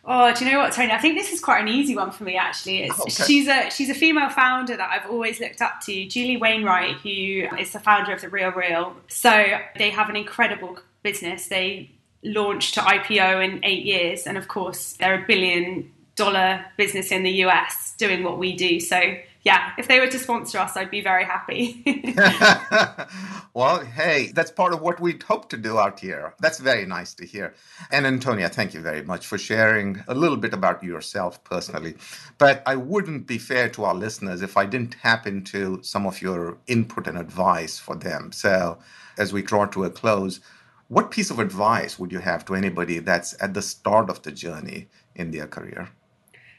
Oh, 0.10 0.34
do 0.34 0.46
you 0.46 0.52
know 0.52 0.60
what, 0.60 0.72
Tony? 0.72 0.92
I 0.92 1.00
think 1.00 1.18
this 1.18 1.34
is 1.34 1.42
quite 1.42 1.60
an 1.60 1.68
easy 1.68 1.94
one 1.94 2.12
for 2.12 2.24
me. 2.24 2.38
Actually, 2.38 2.90
okay. 2.90 3.10
she's 3.10 3.48
a 3.50 3.70
she's 3.70 3.90
a 3.90 3.94
female 3.94 4.30
founder 4.30 4.78
that 4.78 4.90
I've 4.90 5.10
always 5.10 5.42
looked 5.42 5.62
up 5.62 5.82
to, 5.82 6.08
Julie 6.08 6.38
Wainwright, 6.38 6.96
who 6.98 7.48
is 7.60 7.74
the 7.74 7.80
founder 7.80 8.14
of 8.14 8.22
the 8.22 8.30
Real 8.30 8.52
Real. 8.52 8.96
So 9.10 9.46
they 9.78 9.90
have 9.90 10.10
an 10.10 10.16
incredible 10.16 10.80
business. 11.04 11.50
They 11.50 11.92
launched 12.24 12.76
to 12.76 12.80
IPO 12.80 13.44
in 13.44 13.66
eight 13.66 13.84
years, 13.84 14.26
and 14.26 14.38
of 14.38 14.48
course, 14.48 14.94
they're 14.94 15.22
a 15.22 15.28
billion 15.28 15.92
dollar 16.16 16.66
business 16.78 17.12
in 17.12 17.24
the 17.24 17.32
US 17.44 17.94
doing 17.98 18.24
what 18.24 18.40
we 18.40 18.56
do. 18.56 18.80
So 18.80 19.18
yeah, 19.48 19.72
if 19.78 19.88
they 19.88 20.02
were 20.02 20.08
to 20.08 20.20
sponsor 20.20 20.58
us, 20.58 20.76
I'd 20.76 20.92
be 20.92 21.00
very 21.00 21.24
happy. 21.24 21.82
well, 23.54 23.80
hey, 23.86 24.34
that's 24.36 24.52
part 24.52 24.74
of 24.74 24.82
what 24.82 25.00
we'd 25.00 25.24
hope 25.24 25.48
to 25.52 25.56
do 25.56 25.80
out 25.80 26.02
here. 26.02 26.34
That's 26.42 26.60
very 26.60 26.86
nice 26.86 27.14
to 27.14 27.26
hear. 27.26 27.54
And 27.90 28.06
Antonia, 28.06 28.50
thank 28.50 28.74
you 28.74 28.82
very 28.82 29.04
much 29.04 29.26
for 29.26 29.38
sharing 29.38 30.04
a 30.10 30.14
little 30.14 30.36
bit 30.36 30.54
about 30.54 30.84
yourself 30.84 31.42
personally. 31.46 31.96
But 32.38 32.62
I 32.66 32.76
wouldn't 32.76 33.26
be 33.26 33.38
fair 33.38 33.70
to 33.70 33.86
our 33.86 33.96
listeners 33.96 34.42
if 34.42 34.58
I 34.58 34.66
didn't 34.66 34.98
tap 35.02 35.26
into 35.26 35.82
some 35.82 36.06
of 36.06 36.22
your 36.22 36.58
input 36.68 37.08
and 37.08 37.18
advice 37.18 37.80
for 37.80 37.96
them. 37.96 38.34
So, 38.34 38.80
as 39.18 39.32
we 39.32 39.44
draw 39.44 39.66
to 39.68 39.86
a 39.86 39.90
close, 39.90 40.42
what 40.90 41.10
piece 41.10 41.32
of 41.32 41.40
advice 41.40 41.98
would 41.98 42.12
you 42.12 42.20
have 42.20 42.44
to 42.48 42.54
anybody 42.54 43.00
that's 43.00 43.34
at 43.42 43.54
the 43.54 43.62
start 43.62 44.10
of 44.10 44.24
the 44.24 44.34
journey 44.34 44.90
in 45.16 45.32
their 45.32 45.48
career? 45.48 45.88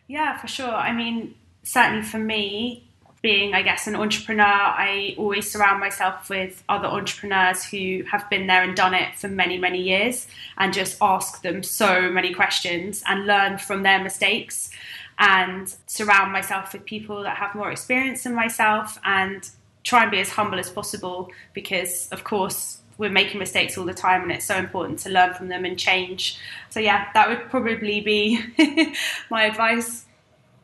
Yeah, 0.07 0.39
for 0.39 0.49
sure. 0.49 0.75
I 0.75 0.93
mean, 0.93 1.35
certainly 1.69 2.03
for 2.03 2.19
me, 2.19 2.83
being, 3.21 3.53
I 3.53 3.63
guess, 3.63 3.87
an 3.87 3.95
entrepreneur, 3.95 4.45
I 4.45 5.15
always 5.19 5.51
surround 5.51 5.81
myself 5.81 6.31
with 6.31 6.63
other 6.69 6.87
entrepreneurs 6.89 7.63
who 7.65 8.05
have 8.11 8.29
been 8.31 8.47
there 8.47 8.63
and 8.63 8.75
done 8.75 8.95
it 8.95 9.17
for 9.17 9.29
many, 9.29 9.59
many 9.59 9.83
years 9.83 10.29
and 10.57 10.73
just 10.73 10.97
ask 11.03 11.43
them 11.43 11.63
so 11.63 12.11
many 12.11 12.33
questions 12.33 13.03
and 13.07 13.27
learn 13.27 13.59
from 13.59 13.83
their 13.83 14.03
mistakes 14.03 14.71
and 15.19 15.75
surround 15.87 16.33
myself 16.33 16.73
with 16.73 16.87
people 16.87 17.23
that 17.25 17.37
have 17.37 17.55
more 17.55 17.71
experience 17.71 18.23
than 18.23 18.35
myself 18.35 18.99
and 19.05 19.51
try 19.83 20.03
and 20.03 20.11
be 20.11 20.21
as 20.21 20.31
humble 20.31 20.59
as 20.59 20.71
possible 20.71 21.31
because, 21.53 22.09
of 22.13 22.25
course, 22.25 22.79
we're 22.97 23.11
making 23.11 23.41
mistakes 23.41 23.77
all 23.77 23.85
the 23.85 23.93
time 23.93 24.23
and 24.23 24.33
it's 24.33 24.47
so 24.47 24.57
important 24.57 25.01
to 25.01 25.11
learn 25.11 25.35
from 25.35 25.49
them 25.49 25.67
and 25.67 25.79
change. 25.79 26.39
So, 26.71 26.81
yeah, 26.81 27.09
that 27.13 27.29
would 27.29 27.51
probably 27.51 28.01
be 28.01 28.41
my 29.31 29.45
advice. 29.45 30.07